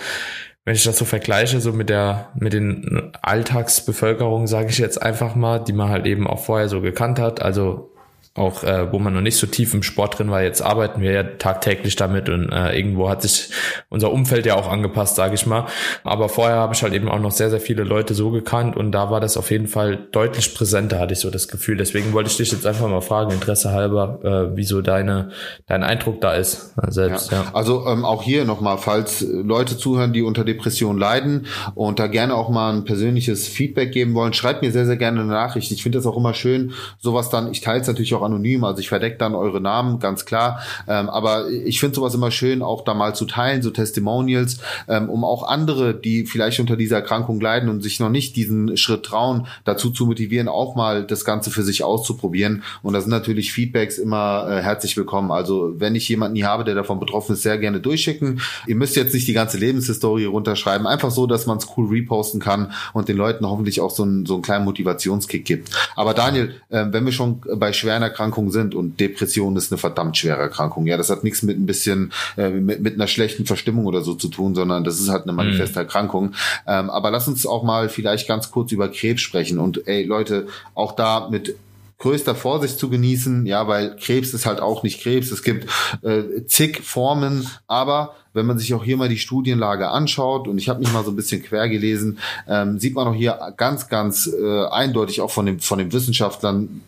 wenn 0.65 0.75
ich 0.75 0.83
das 0.83 0.97
so 0.97 1.03
vergleiche, 1.03 1.59
so 1.59 1.73
mit 1.73 1.89
der, 1.89 2.31
mit 2.35 2.53
den 2.53 3.11
Alltagsbevölkerung, 3.21 4.47
sage 4.47 4.69
ich 4.69 4.77
jetzt 4.77 5.01
einfach 5.01 5.35
mal, 5.35 5.59
die 5.59 5.73
man 5.73 5.89
halt 5.89 6.05
eben 6.05 6.25
auch 6.25 6.39
vorher 6.39 6.69
so 6.69 6.79
gekannt 6.79 7.19
hat, 7.19 7.41
also 7.41 7.92
auch 8.35 8.63
äh, 8.63 8.91
wo 8.91 8.97
man 8.97 9.13
noch 9.13 9.21
nicht 9.21 9.37
so 9.37 9.45
tief 9.45 9.75
im 9.75 9.83
Sport 9.83 10.17
drin 10.17 10.31
war. 10.31 10.41
Jetzt 10.41 10.63
arbeiten 10.63 11.01
wir 11.01 11.11
ja 11.11 11.23
tagtäglich 11.23 11.95
damit 11.95 12.29
und 12.29 12.51
äh, 12.51 12.75
irgendwo 12.75 13.07
hat 13.07 13.21
sich 13.21 13.49
unser 13.89 14.11
Umfeld 14.11 14.47
ja 14.47 14.55
auch 14.55 14.67
angepasst, 14.67 15.15
sage 15.15 15.35
ich 15.35 15.45
mal. 15.45 15.67
Aber 16.03 16.29
vorher 16.29 16.55
habe 16.55 16.73
ich 16.73 16.81
halt 16.81 16.93
eben 16.93 17.09
auch 17.09 17.19
noch 17.19 17.29
sehr, 17.29 17.51
sehr 17.51 17.61
viele 17.61 17.83
Leute 17.83 18.15
so 18.15 18.31
gekannt 18.31 18.75
und 18.75 18.91
da 18.91 19.11
war 19.11 19.19
das 19.19 19.37
auf 19.37 19.51
jeden 19.51 19.67
Fall 19.67 20.07
deutlich 20.11 20.55
präsenter, 20.55 20.97
hatte 20.97 21.13
ich 21.13 21.19
so 21.19 21.29
das 21.29 21.47
Gefühl. 21.47 21.77
Deswegen 21.77 22.11
wollte 22.13 22.31
ich 22.31 22.37
dich 22.37 22.51
jetzt 22.51 22.65
einfach 22.65 22.87
mal 22.87 23.01
fragen, 23.01 23.31
Interesse 23.31 23.71
halber, 23.71 24.19
äh, 24.23 24.57
wieso 24.57 24.81
deine, 24.81 25.29
dein 25.67 25.83
Eindruck 25.83 26.19
da 26.19 26.33
ist 26.33 26.73
äh, 26.81 26.89
selbst. 26.89 27.31
Ja. 27.31 27.43
ja. 27.43 27.51
Also 27.53 27.85
ähm, 27.85 28.03
auch 28.03 28.23
hier 28.23 28.45
nochmal, 28.45 28.79
falls 28.79 29.21
Leute 29.21 29.77
zuhören, 29.77 30.11
die 30.11 30.23
unter 30.23 30.43
Depression 30.43 30.97
leiden 30.97 31.45
und 31.75 31.99
da 31.99 32.07
gerne 32.07 32.33
auch 32.33 32.49
mal 32.49 32.73
ein 32.73 32.83
persönliches 32.83 33.47
Feedback 33.47 33.91
geben 33.91 34.15
wollen, 34.15 34.33
schreibt 34.33 34.63
mir 34.63 34.71
sehr, 34.71 34.87
sehr 34.87 34.97
gerne 34.97 35.21
eine 35.21 35.29
Nachricht. 35.29 35.71
Ich 35.71 35.83
finde 35.83 35.99
das 35.99 36.07
auch 36.07 36.17
immer 36.17 36.33
schön, 36.33 36.73
sowas 36.97 37.29
dann, 37.29 37.51
ich 37.51 37.61
teile 37.61 37.81
es 37.81 37.87
natürlich 37.87 38.15
auch 38.15 38.22
auch 38.22 38.22
anonym, 38.23 38.63
also 38.63 38.79
ich 38.79 38.89
verdecke 38.89 39.17
dann 39.17 39.35
eure 39.35 39.61
Namen, 39.61 39.99
ganz 39.99 40.25
klar. 40.25 40.59
Ähm, 40.87 41.09
aber 41.09 41.49
ich 41.49 41.79
finde 41.79 41.95
sowas 41.95 42.13
immer 42.13 42.31
schön, 42.31 42.61
auch 42.61 42.83
da 42.83 42.93
mal 42.93 43.15
zu 43.15 43.25
teilen, 43.25 43.61
so 43.61 43.69
Testimonials, 43.69 44.59
ähm, 44.87 45.09
um 45.09 45.23
auch 45.23 45.47
andere, 45.47 45.93
die 45.93 46.25
vielleicht 46.25 46.59
unter 46.59 46.75
dieser 46.75 46.97
Erkrankung 46.97 47.39
leiden 47.39 47.69
und 47.69 47.81
sich 47.81 47.99
noch 47.99 48.09
nicht 48.09 48.35
diesen 48.35 48.77
Schritt 48.77 49.03
trauen, 49.03 49.47
dazu 49.65 49.89
zu 49.91 50.05
motivieren, 50.05 50.47
auch 50.47 50.75
mal 50.75 51.05
das 51.05 51.25
Ganze 51.25 51.51
für 51.51 51.63
sich 51.63 51.83
auszuprobieren. 51.83 52.63
Und 52.81 52.93
da 52.93 53.01
sind 53.01 53.11
natürlich 53.11 53.53
Feedbacks 53.53 53.97
immer 53.97 54.47
äh, 54.49 54.61
herzlich 54.61 54.95
willkommen. 54.97 55.31
Also 55.31 55.73
wenn 55.77 55.95
ich 55.95 56.07
jemanden 56.09 56.35
hier 56.35 56.47
habe, 56.47 56.63
der 56.63 56.75
davon 56.75 56.99
betroffen 56.99 57.33
ist, 57.33 57.43
sehr 57.43 57.57
gerne 57.57 57.79
durchschicken. 57.79 58.41
Ihr 58.67 58.75
müsst 58.75 58.95
jetzt 58.95 59.13
nicht 59.13 59.27
die 59.27 59.33
ganze 59.33 59.57
Lebenshistorie 59.57 60.25
runterschreiben, 60.25 60.87
einfach 60.87 61.11
so, 61.11 61.27
dass 61.27 61.45
man 61.45 61.57
es 61.57 61.67
cool 61.77 61.87
reposten 61.87 62.39
kann 62.39 62.71
und 62.93 63.07
den 63.07 63.17
Leuten 63.17 63.45
hoffentlich 63.47 63.81
auch 63.81 63.91
so 63.91 64.03
einen, 64.03 64.25
so 64.25 64.35
einen 64.35 64.43
kleinen 64.43 64.65
Motivationskick 64.65 65.45
gibt. 65.45 65.69
Aber 65.95 66.13
Daniel, 66.13 66.55
äh, 66.69 66.85
wenn 66.89 67.05
wir 67.05 67.11
schon 67.11 67.41
bei 67.55 67.73
schweren 67.73 68.03
Erkrankungen 68.13 68.51
sind 68.51 68.75
und 68.75 68.99
Depression 68.99 69.55
ist 69.57 69.71
eine 69.71 69.79
verdammt 69.79 70.15
schwere 70.17 70.39
Erkrankung. 70.39 70.85
Ja, 70.85 70.97
das 70.97 71.09
hat 71.09 71.23
nichts 71.23 71.41
mit 71.41 71.57
ein 71.57 71.65
bisschen 71.65 72.13
äh, 72.37 72.49
mit, 72.49 72.81
mit 72.81 72.93
einer 72.93 73.07
schlechten 73.07 73.45
Verstimmung 73.45 73.87
oder 73.87 74.01
so 74.01 74.13
zu 74.13 74.27
tun, 74.27 74.53
sondern 74.53 74.83
das 74.83 74.99
ist 74.99 75.09
halt 75.09 75.23
eine 75.23 75.33
manifeste 75.33 75.79
mhm. 75.79 75.85
Erkrankung. 75.85 76.33
Ähm, 76.67 76.89
aber 76.89 77.09
lass 77.09 77.27
uns 77.27 77.45
auch 77.45 77.63
mal 77.63 77.89
vielleicht 77.89 78.27
ganz 78.27 78.51
kurz 78.51 78.71
über 78.71 78.89
Krebs 78.89 79.21
sprechen 79.21 79.57
und 79.57 79.87
ey 79.87 80.03
Leute, 80.03 80.47
auch 80.75 80.91
da 80.91 81.29
mit 81.29 81.55
größter 82.03 82.35
Vorsicht 82.35 82.77
zu 82.79 82.89
genießen, 82.89 83.45
ja, 83.45 83.67
weil 83.67 83.95
Krebs 83.95 84.33
ist 84.33 84.45
halt 84.45 84.59
auch 84.59 84.83
nicht 84.83 85.01
Krebs. 85.01 85.31
Es 85.31 85.41
gibt 85.41 85.69
äh, 86.01 86.45
zig 86.45 86.81
Formen, 86.83 87.47
aber 87.65 88.15
wenn 88.33 88.45
man 88.45 88.59
sich 88.59 88.73
auch 88.73 88.83
hier 88.83 88.97
mal 88.97 89.07
die 89.07 89.17
Studienlage 89.17 89.89
anschaut, 89.89 90.47
und 90.47 90.57
ich 90.57 90.67
habe 90.67 90.79
mich 90.79 90.91
mal 90.91 91.05
so 91.05 91.11
ein 91.11 91.15
bisschen 91.15 91.41
quer 91.41 91.69
gelesen, 91.69 92.19
ähm, 92.47 92.77
sieht 92.77 92.93
man 92.93 93.07
auch 93.07 93.15
hier 93.15 93.53
ganz, 93.55 93.87
ganz 93.87 94.27
äh, 94.27 94.65
eindeutig 94.65 95.21
auch 95.21 95.31
von, 95.31 95.45
dem, 95.45 95.59
von 95.61 95.79
den 95.79 95.93
Wissenschaftlern 95.93 96.81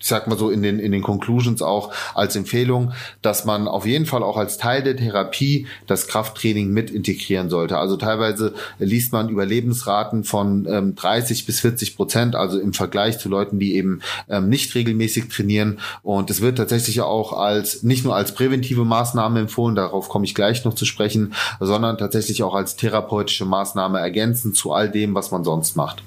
ich 0.00 0.06
sag 0.06 0.28
mal 0.28 0.38
so 0.38 0.50
in 0.50 0.62
den, 0.62 0.78
in 0.78 0.92
den 0.92 1.02
Conclusions 1.02 1.62
auch 1.62 1.92
als 2.14 2.36
Empfehlung, 2.36 2.92
dass 3.22 3.44
man 3.44 3.68
auf 3.68 3.86
jeden 3.86 4.06
Fall 4.06 4.22
auch 4.22 4.36
als 4.36 4.58
Teil 4.58 4.82
der 4.82 4.96
Therapie 4.96 5.66
das 5.86 6.06
Krafttraining 6.06 6.70
mit 6.70 6.90
integrieren 6.90 7.50
sollte. 7.50 7.78
Also 7.78 7.96
teilweise 7.96 8.54
liest 8.78 9.12
man 9.12 9.28
Überlebensraten 9.28 10.24
von 10.24 10.66
ähm, 10.68 10.94
30 10.94 11.46
bis 11.46 11.60
40 11.60 11.96
Prozent, 11.96 12.36
also 12.36 12.58
im 12.58 12.72
Vergleich 12.72 13.18
zu 13.18 13.28
Leuten, 13.28 13.58
die 13.58 13.74
eben 13.74 14.00
ähm, 14.28 14.48
nicht 14.48 14.74
regelmäßig 14.74 15.28
trainieren. 15.28 15.78
Und 16.02 16.30
es 16.30 16.40
wird 16.40 16.58
tatsächlich 16.58 17.00
auch 17.00 17.32
als, 17.32 17.82
nicht 17.82 18.04
nur 18.04 18.14
als 18.14 18.32
präventive 18.32 18.84
Maßnahme 18.84 19.40
empfohlen, 19.40 19.74
darauf 19.74 20.08
komme 20.08 20.24
ich 20.24 20.34
gleich 20.34 20.64
noch 20.64 20.74
zu 20.74 20.84
sprechen, 20.84 21.34
sondern 21.60 21.98
tatsächlich 21.98 22.42
auch 22.42 22.54
als 22.54 22.76
therapeutische 22.76 23.44
Maßnahme 23.44 23.98
ergänzend 23.98 24.56
zu 24.56 24.72
all 24.72 24.90
dem, 24.90 25.14
was 25.14 25.30
man 25.30 25.44
sonst 25.44 25.76
macht. 25.76 26.02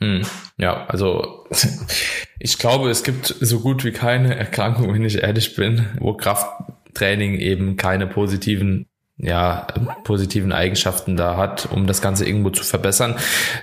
Hm, 0.00 0.22
ja, 0.58 0.86
also 0.86 1.46
ich 2.38 2.58
glaube, 2.58 2.90
es 2.90 3.02
gibt 3.02 3.26
so 3.26 3.60
gut 3.60 3.84
wie 3.84 3.92
keine 3.92 4.36
Erkrankung, 4.36 4.92
wenn 4.92 5.04
ich 5.04 5.22
ehrlich 5.22 5.56
bin, 5.56 5.86
wo 6.00 6.14
Krafttraining 6.14 7.34
eben 7.34 7.76
keine 7.76 8.06
positiven 8.06 8.86
ja, 9.18 9.66
positiven 10.04 10.52
Eigenschaften 10.52 11.16
da 11.16 11.38
hat, 11.38 11.68
um 11.72 11.86
das 11.86 12.02
Ganze 12.02 12.26
irgendwo 12.26 12.50
zu 12.50 12.64
verbessern, 12.64 13.14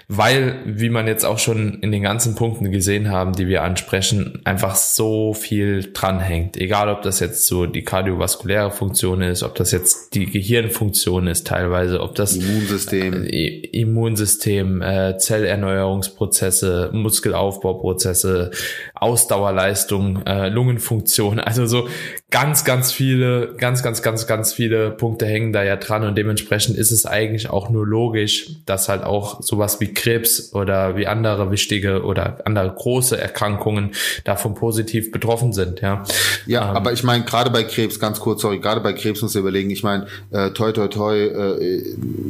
weil, 0.07 0.59
wie 0.65 0.89
man 0.89 1.05
jetzt 1.05 1.25
auch 1.25 1.37
schon 1.37 1.79
in 1.81 1.91
den 1.91 2.01
ganzen 2.01 2.33
Punkten 2.33 2.71
gesehen 2.71 3.11
haben, 3.11 3.33
die 3.33 3.47
wir 3.47 3.61
ansprechen, 3.61 4.41
einfach 4.45 4.73
so 4.73 5.35
viel 5.35 5.91
dranhängt. 5.93 6.57
Egal, 6.57 6.89
ob 6.89 7.03
das 7.03 7.19
jetzt 7.19 7.45
so 7.45 7.67
die 7.67 7.83
kardiovaskuläre 7.83 8.71
Funktion 8.71 9.21
ist, 9.21 9.43
ob 9.43 9.53
das 9.53 9.71
jetzt 9.71 10.15
die 10.15 10.25
Gehirnfunktion 10.25 11.27
ist 11.27 11.45
teilweise, 11.45 12.01
ob 12.01 12.15
das 12.15 12.35
Immunsystem, 12.35 13.23
äh, 13.23 13.47
Immunsystem, 13.47 14.81
äh, 14.81 15.19
Zellerneuerungsprozesse, 15.19 16.89
Muskelaufbauprozesse, 16.93 18.49
Ausdauerleistung, 18.95 20.25
äh, 20.25 20.49
Lungenfunktion, 20.49 21.39
also 21.39 21.67
so 21.67 21.87
ganz, 22.33 22.65
ganz 22.65 22.91
viele, 22.91 23.53
ganz, 23.57 23.83
ganz, 23.83 24.01
ganz, 24.01 24.25
ganz 24.25 24.53
viele 24.53 24.89
Punkte 24.89 25.27
hängen 25.27 25.53
da 25.53 25.63
ja 25.63 25.75
dran 25.75 26.03
und 26.03 26.17
dementsprechend 26.17 26.75
ist 26.75 26.91
es 26.91 27.05
eigentlich 27.05 27.47
auch 27.47 27.69
nur 27.69 27.85
logisch, 27.85 28.49
dass 28.65 28.89
halt 28.89 29.03
auch 29.03 29.43
sowas 29.43 29.79
wie 29.79 29.93
Krebs 29.93 30.51
oder 30.51 30.97
wie 30.97 31.05
andere 31.05 31.51
wichtige 31.51 32.03
oder 32.03 32.39
andere 32.45 32.73
große 32.73 33.21
Erkrankungen 33.21 33.91
davon 34.23 34.55
positiv 34.55 35.11
betroffen 35.11 35.53
sind, 35.53 35.81
ja. 35.81 36.03
Ja, 36.47 36.71
ähm, 36.71 36.75
aber 36.75 36.91
ich 36.91 37.03
meine, 37.03 37.23
gerade 37.23 37.51
bei 37.51 37.63
Krebs, 37.63 37.99
ganz 37.99 38.19
kurz, 38.19 38.41
sorry, 38.41 38.57
gerade 38.57 38.81
bei 38.81 38.93
Krebs 38.93 39.21
muss 39.21 39.35
ich 39.35 39.39
überlegen, 39.39 39.69
ich 39.69 39.83
meine, 39.83 40.07
äh, 40.31 40.49
toi, 40.49 40.71
toi, 40.71 40.87
toi, 40.87 41.15
äh, 41.15 41.83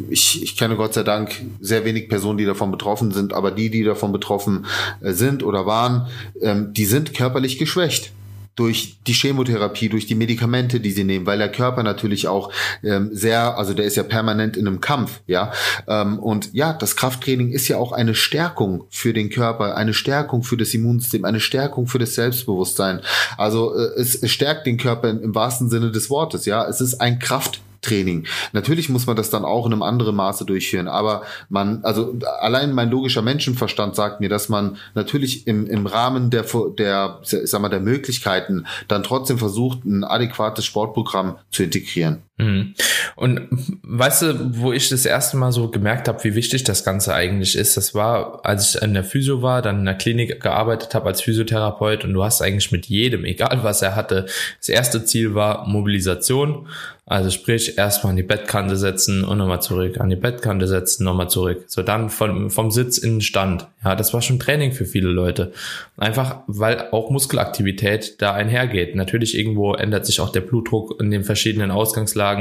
ich, 0.10 0.44
ich 0.44 0.58
kenne 0.58 0.76
Gott 0.76 0.96
sei 0.96 1.04
Dank 1.04 1.32
sehr 1.62 1.86
wenig 1.86 2.10
Personen, 2.10 2.38
die 2.38 2.46
davon 2.46 2.72
betroffen 2.72 3.12
sind, 3.12 3.34
aber 3.34 3.52
die, 3.52 3.70
die 3.70 3.86
davon 3.86 4.12
betroffen 4.12 4.66
äh, 5.00 5.14
sind 5.14 5.44
oder 5.44 5.66
waren, 5.66 6.08
ähm, 6.42 6.74
die 6.74 6.86
sind 6.86 7.14
körperlich 7.14 7.58
geschwächt 7.58 8.12
durch 8.56 8.98
die 9.08 9.14
Chemotherapie, 9.14 9.90
durch 9.90 10.06
die 10.06 10.16
Medikamente, 10.16 10.80
die 10.80 10.92
sie 10.92 11.04
nehmen, 11.04 11.26
weil 11.26 11.40
der 11.40 11.52
Körper 11.52 11.82
natürlich 11.82 12.28
auch 12.28 12.52
ähm, 12.84 13.10
sehr, 13.12 13.58
also 13.58 13.74
der 13.74 13.86
ist 13.86 13.96
ja 13.96 14.04
permanent 14.04 14.56
in 14.58 14.68
einem 14.68 14.80
Kampf, 14.80 15.22
ja. 15.26 15.52
Ähm, 15.88 16.20
und 16.20 16.54
ja, 16.54 16.74
das 16.74 16.96
Krafttraining 16.96 17.52
ist 17.52 17.68
ja 17.68 17.78
auch 17.78 17.92
eine 17.92 18.14
Stärkung 18.14 18.86
für 18.90 19.14
den 19.14 19.30
Körper, 19.30 19.76
eine 19.76 19.94
Stärkung 19.94 20.44
für 20.44 20.58
das 20.58 20.74
Immunsystem, 20.74 21.26
eine 21.26 21.40
Stärkung 21.40 21.88
für 21.88 22.00
das 22.00 22.14
Selbstbewusstsein. 22.16 23.02
Also 23.38 23.74
äh, 23.76 24.00
es, 24.00 24.16
es 24.16 24.32
stärkt 24.32 24.68
den 24.68 24.78
Körper 24.78 25.10
im, 25.10 25.22
im 25.22 25.36
wahrsten 25.36 25.70
Sinne 25.70 25.92
des 25.92 26.10
Wortes, 26.10 26.46
ja. 26.46 26.68
Es 26.68 26.80
ist 26.80 27.02
ein 27.02 27.20
Kraft 27.20 27.62
Training. 27.84 28.26
Natürlich 28.52 28.90
muss 28.90 29.06
man 29.06 29.16
das 29.16 29.30
dann 29.30 29.46
auch 29.46 29.66
in 29.66 29.74
einem 29.74 29.84
anderen 29.84 30.16
Maße 30.16 30.46
durchführen, 30.46 30.88
aber 30.88 31.24
man, 31.50 31.84
also 31.84 32.16
allein 32.40 32.74
mein 32.74 32.90
logischer 32.90 33.22
Menschenverstand 33.22 33.96
sagt 33.96 34.20
mir, 34.20 34.30
dass 34.30 34.50
man 34.50 34.78
natürlich 34.96 35.46
im, 35.48 35.68
im 35.68 35.86
Rahmen 35.86 36.30
der, 36.30 36.46
der, 36.78 37.20
ich 37.22 37.50
sag 37.50 37.62
mal, 37.62 37.70
der 37.70 37.80
Möglichkeiten 37.80 38.66
dann 38.88 39.04
trotzdem 39.04 39.38
versucht, 39.38 39.86
ein 39.86 40.04
adäquates 40.04 40.66
Sportprogramm 40.66 41.38
zu 41.52 41.64
integrieren. 41.64 42.24
Mhm. 42.38 42.74
Und 43.16 43.48
weißt 43.84 44.22
du, 44.24 44.60
wo 44.60 44.74
ich 44.74 44.90
das 44.90 45.06
erste 45.06 45.38
Mal 45.38 45.52
so 45.52 45.70
gemerkt 45.70 46.08
habe, 46.08 46.24
wie 46.24 46.34
wichtig 46.34 46.64
das 46.64 46.84
Ganze 46.84 47.14
eigentlich 47.14 47.56
ist, 47.56 47.78
das 47.78 47.94
war, 47.94 48.44
als 48.44 48.76
ich 48.76 48.82
in 48.82 48.96
der 48.96 49.04
Physio 49.04 49.44
war, 49.44 49.62
dann 49.62 49.80
in 49.80 49.86
der 49.86 49.94
Klinik 49.96 50.42
gearbeitet 50.42 50.96
habe 50.96 51.08
als 51.08 51.22
Physiotherapeut 51.22 52.04
und 52.04 52.14
du 52.14 52.24
hast 52.24 52.42
eigentlich 52.42 52.72
mit 52.72 52.88
jedem, 52.88 53.24
egal 53.26 53.60
was 53.64 53.82
er 53.84 53.96
hatte, 53.96 54.26
das 54.58 54.70
erste 54.70 55.06
Ziel 55.06 55.36
war 55.36 55.68
Mobilisation 55.68 56.68
also 57.06 57.30
sprich, 57.32 57.78
erstmal 57.78 58.12
an 58.12 58.18
die 58.18 58.24
Bettkante 58.24 58.78
setzen 58.78 59.26
und 59.26 59.38
nochmal 59.38 59.62
zurück, 59.62 60.00
an 60.00 60.10
die 60.10 60.16
Bettkante 60.16 60.68
setzen, 60.68 61.04
nochmal 61.04 61.30
zurück. 61.30 61.66
So 61.68 61.82
dann 61.82 62.10
von, 62.10 62.50
vom 62.50 62.72
Sitz 62.72 62.98
in 62.98 63.16
den 63.16 63.22
Stand. 63.22 63.68
Ja, 63.84 63.96
das 63.96 64.14
war 64.14 64.22
schon 64.22 64.40
Training 64.40 64.72
für 64.72 64.86
viele 64.86 65.10
Leute. 65.10 65.52
Einfach, 65.98 66.38
weil 66.48 66.88
auch 66.92 67.10
Muskelaktivität 67.10 68.22
da 68.22 68.34
einhergeht. 68.34 68.96
Natürlich 68.96 69.38
irgendwo 69.38 69.74
ändert 69.74 70.06
sich 70.06 70.22
auch 70.22 70.32
der 70.32 70.42
Blutdruck 70.42 71.02
in 71.02 71.12
den 71.12 71.26
verschiedenen 71.26 71.72
Ausgangslagen. 71.72 72.33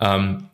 Ähm, 0.00 0.48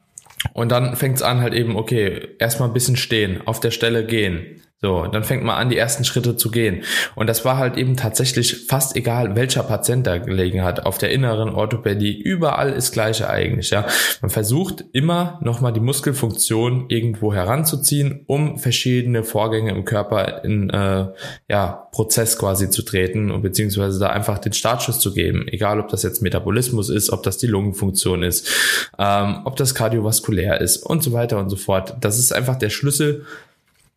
und 0.52 0.70
dann 0.70 0.96
fängt 0.96 1.16
es 1.16 1.22
an 1.22 1.40
halt 1.40 1.54
eben, 1.54 1.76
okay, 1.76 2.28
erstmal 2.38 2.68
ein 2.68 2.74
bisschen 2.74 2.96
stehen, 2.96 3.46
auf 3.46 3.60
der 3.60 3.72
Stelle 3.72 4.06
gehen 4.06 4.62
so, 4.80 5.06
dann 5.06 5.24
fängt 5.24 5.42
man 5.42 5.56
an, 5.56 5.70
die 5.70 5.76
ersten 5.76 6.04
Schritte 6.04 6.36
zu 6.36 6.52
gehen. 6.52 6.84
Und 7.16 7.26
das 7.26 7.44
war 7.44 7.56
halt 7.56 7.76
eben 7.76 7.96
tatsächlich 7.96 8.66
fast 8.68 8.94
egal, 8.94 9.34
welcher 9.34 9.64
Patient 9.64 10.06
da 10.06 10.18
gelegen 10.18 10.62
hat. 10.62 10.86
Auf 10.86 10.98
der 10.98 11.10
inneren 11.10 11.48
Orthopädie, 11.48 12.16
überall 12.16 12.70
ist 12.72 12.92
gleiche 12.92 13.28
eigentlich, 13.28 13.70
ja. 13.70 13.86
Man 14.22 14.30
versucht 14.30 14.84
immer 14.92 15.40
nochmal 15.42 15.72
die 15.72 15.80
Muskelfunktion 15.80 16.86
irgendwo 16.90 17.34
heranzuziehen, 17.34 18.22
um 18.26 18.58
verschiedene 18.58 19.24
Vorgänge 19.24 19.72
im 19.72 19.84
Körper 19.84 20.44
in, 20.44 20.70
äh, 20.70 21.08
ja, 21.48 21.88
Prozess 21.90 22.38
quasi 22.38 22.70
zu 22.70 22.82
treten 22.82 23.32
und 23.32 23.42
beziehungsweise 23.42 23.98
da 23.98 24.10
einfach 24.10 24.38
den 24.38 24.52
Startschuss 24.52 25.00
zu 25.00 25.12
geben. 25.12 25.48
Egal, 25.48 25.80
ob 25.80 25.88
das 25.88 26.04
jetzt 26.04 26.22
Metabolismus 26.22 26.88
ist, 26.88 27.10
ob 27.10 27.24
das 27.24 27.38
die 27.38 27.48
Lungenfunktion 27.48 28.22
ist, 28.22 28.48
ähm, 28.96 29.40
ob 29.44 29.56
das 29.56 29.74
kardiovaskulär 29.74 30.60
ist 30.60 30.76
und 30.76 31.02
so 31.02 31.12
weiter 31.12 31.38
und 31.38 31.50
so 31.50 31.56
fort. 31.56 31.96
Das 32.00 32.16
ist 32.16 32.32
einfach 32.32 32.54
der 32.54 32.70
Schlüssel 32.70 33.26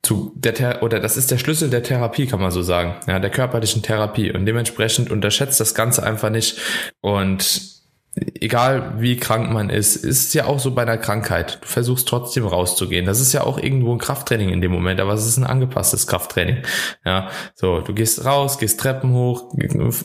zu 0.03 0.33
der 0.35 0.81
oder 0.81 0.99
das 0.99 1.15
ist 1.15 1.29
der 1.29 1.37
Schlüssel 1.37 1.69
der 1.69 1.83
Therapie, 1.83 2.25
kann 2.25 2.41
man 2.41 2.51
so 2.51 2.61
sagen, 2.61 2.95
ja, 3.07 3.19
der 3.19 3.29
körperlichen 3.29 3.83
Therapie 3.83 4.31
und 4.31 4.45
dementsprechend 4.45 5.11
unterschätzt 5.11 5.59
das 5.59 5.75
Ganze 5.75 6.03
einfach 6.03 6.29
nicht 6.29 6.57
und 7.01 7.81
egal 8.15 8.95
wie 8.97 9.15
krank 9.15 9.51
man 9.51 9.69
ist, 9.69 9.95
ist 9.95 10.27
es 10.27 10.33
ja 10.33 10.45
auch 10.45 10.59
so 10.59 10.71
bei 10.71 10.81
einer 10.81 10.97
Krankheit. 10.97 11.59
Du 11.61 11.67
versuchst 11.67 12.07
trotzdem 12.07 12.45
rauszugehen. 12.45 13.05
Das 13.05 13.21
ist 13.21 13.31
ja 13.31 13.43
auch 13.43 13.57
irgendwo 13.57 13.93
ein 13.93 13.99
Krafttraining 13.99 14.49
in 14.49 14.59
dem 14.59 14.71
Moment, 14.71 14.99
aber 14.99 15.13
es 15.13 15.25
ist 15.25 15.37
ein 15.37 15.45
angepasstes 15.45 16.07
Krafttraining. 16.07 16.57
Ja, 17.05 17.29
so, 17.55 17.79
du 17.79 17.93
gehst 17.93 18.25
raus, 18.25 18.57
gehst 18.57 18.79
Treppen 18.79 19.13
hoch, 19.13 19.53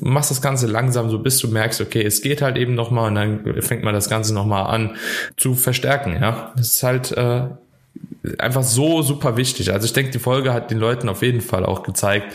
machst 0.00 0.30
das 0.30 0.40
Ganze 0.40 0.68
langsam, 0.68 1.10
so 1.10 1.18
bis 1.18 1.38
du 1.38 1.48
merkst, 1.48 1.80
okay, 1.80 2.02
es 2.02 2.22
geht 2.22 2.42
halt 2.42 2.56
eben 2.56 2.74
nochmal 2.74 3.08
und 3.08 3.14
dann 3.16 3.62
fängt 3.62 3.82
man 3.82 3.94
das 3.94 4.08
Ganze 4.08 4.34
nochmal 4.34 4.66
an 4.66 4.96
zu 5.36 5.54
verstärken. 5.54 6.18
Ja, 6.20 6.52
das 6.56 6.74
ist 6.74 6.82
halt 6.84 7.10
äh, 7.12 7.48
einfach 8.38 8.62
so 8.62 9.02
super 9.02 9.36
wichtig. 9.36 9.72
Also 9.72 9.86
ich 9.86 9.92
denke, 9.92 10.10
die 10.10 10.18
Folge 10.18 10.52
hat 10.52 10.70
den 10.70 10.78
Leuten 10.78 11.08
auf 11.08 11.22
jeden 11.22 11.40
Fall 11.40 11.64
auch 11.64 11.82
gezeigt, 11.82 12.34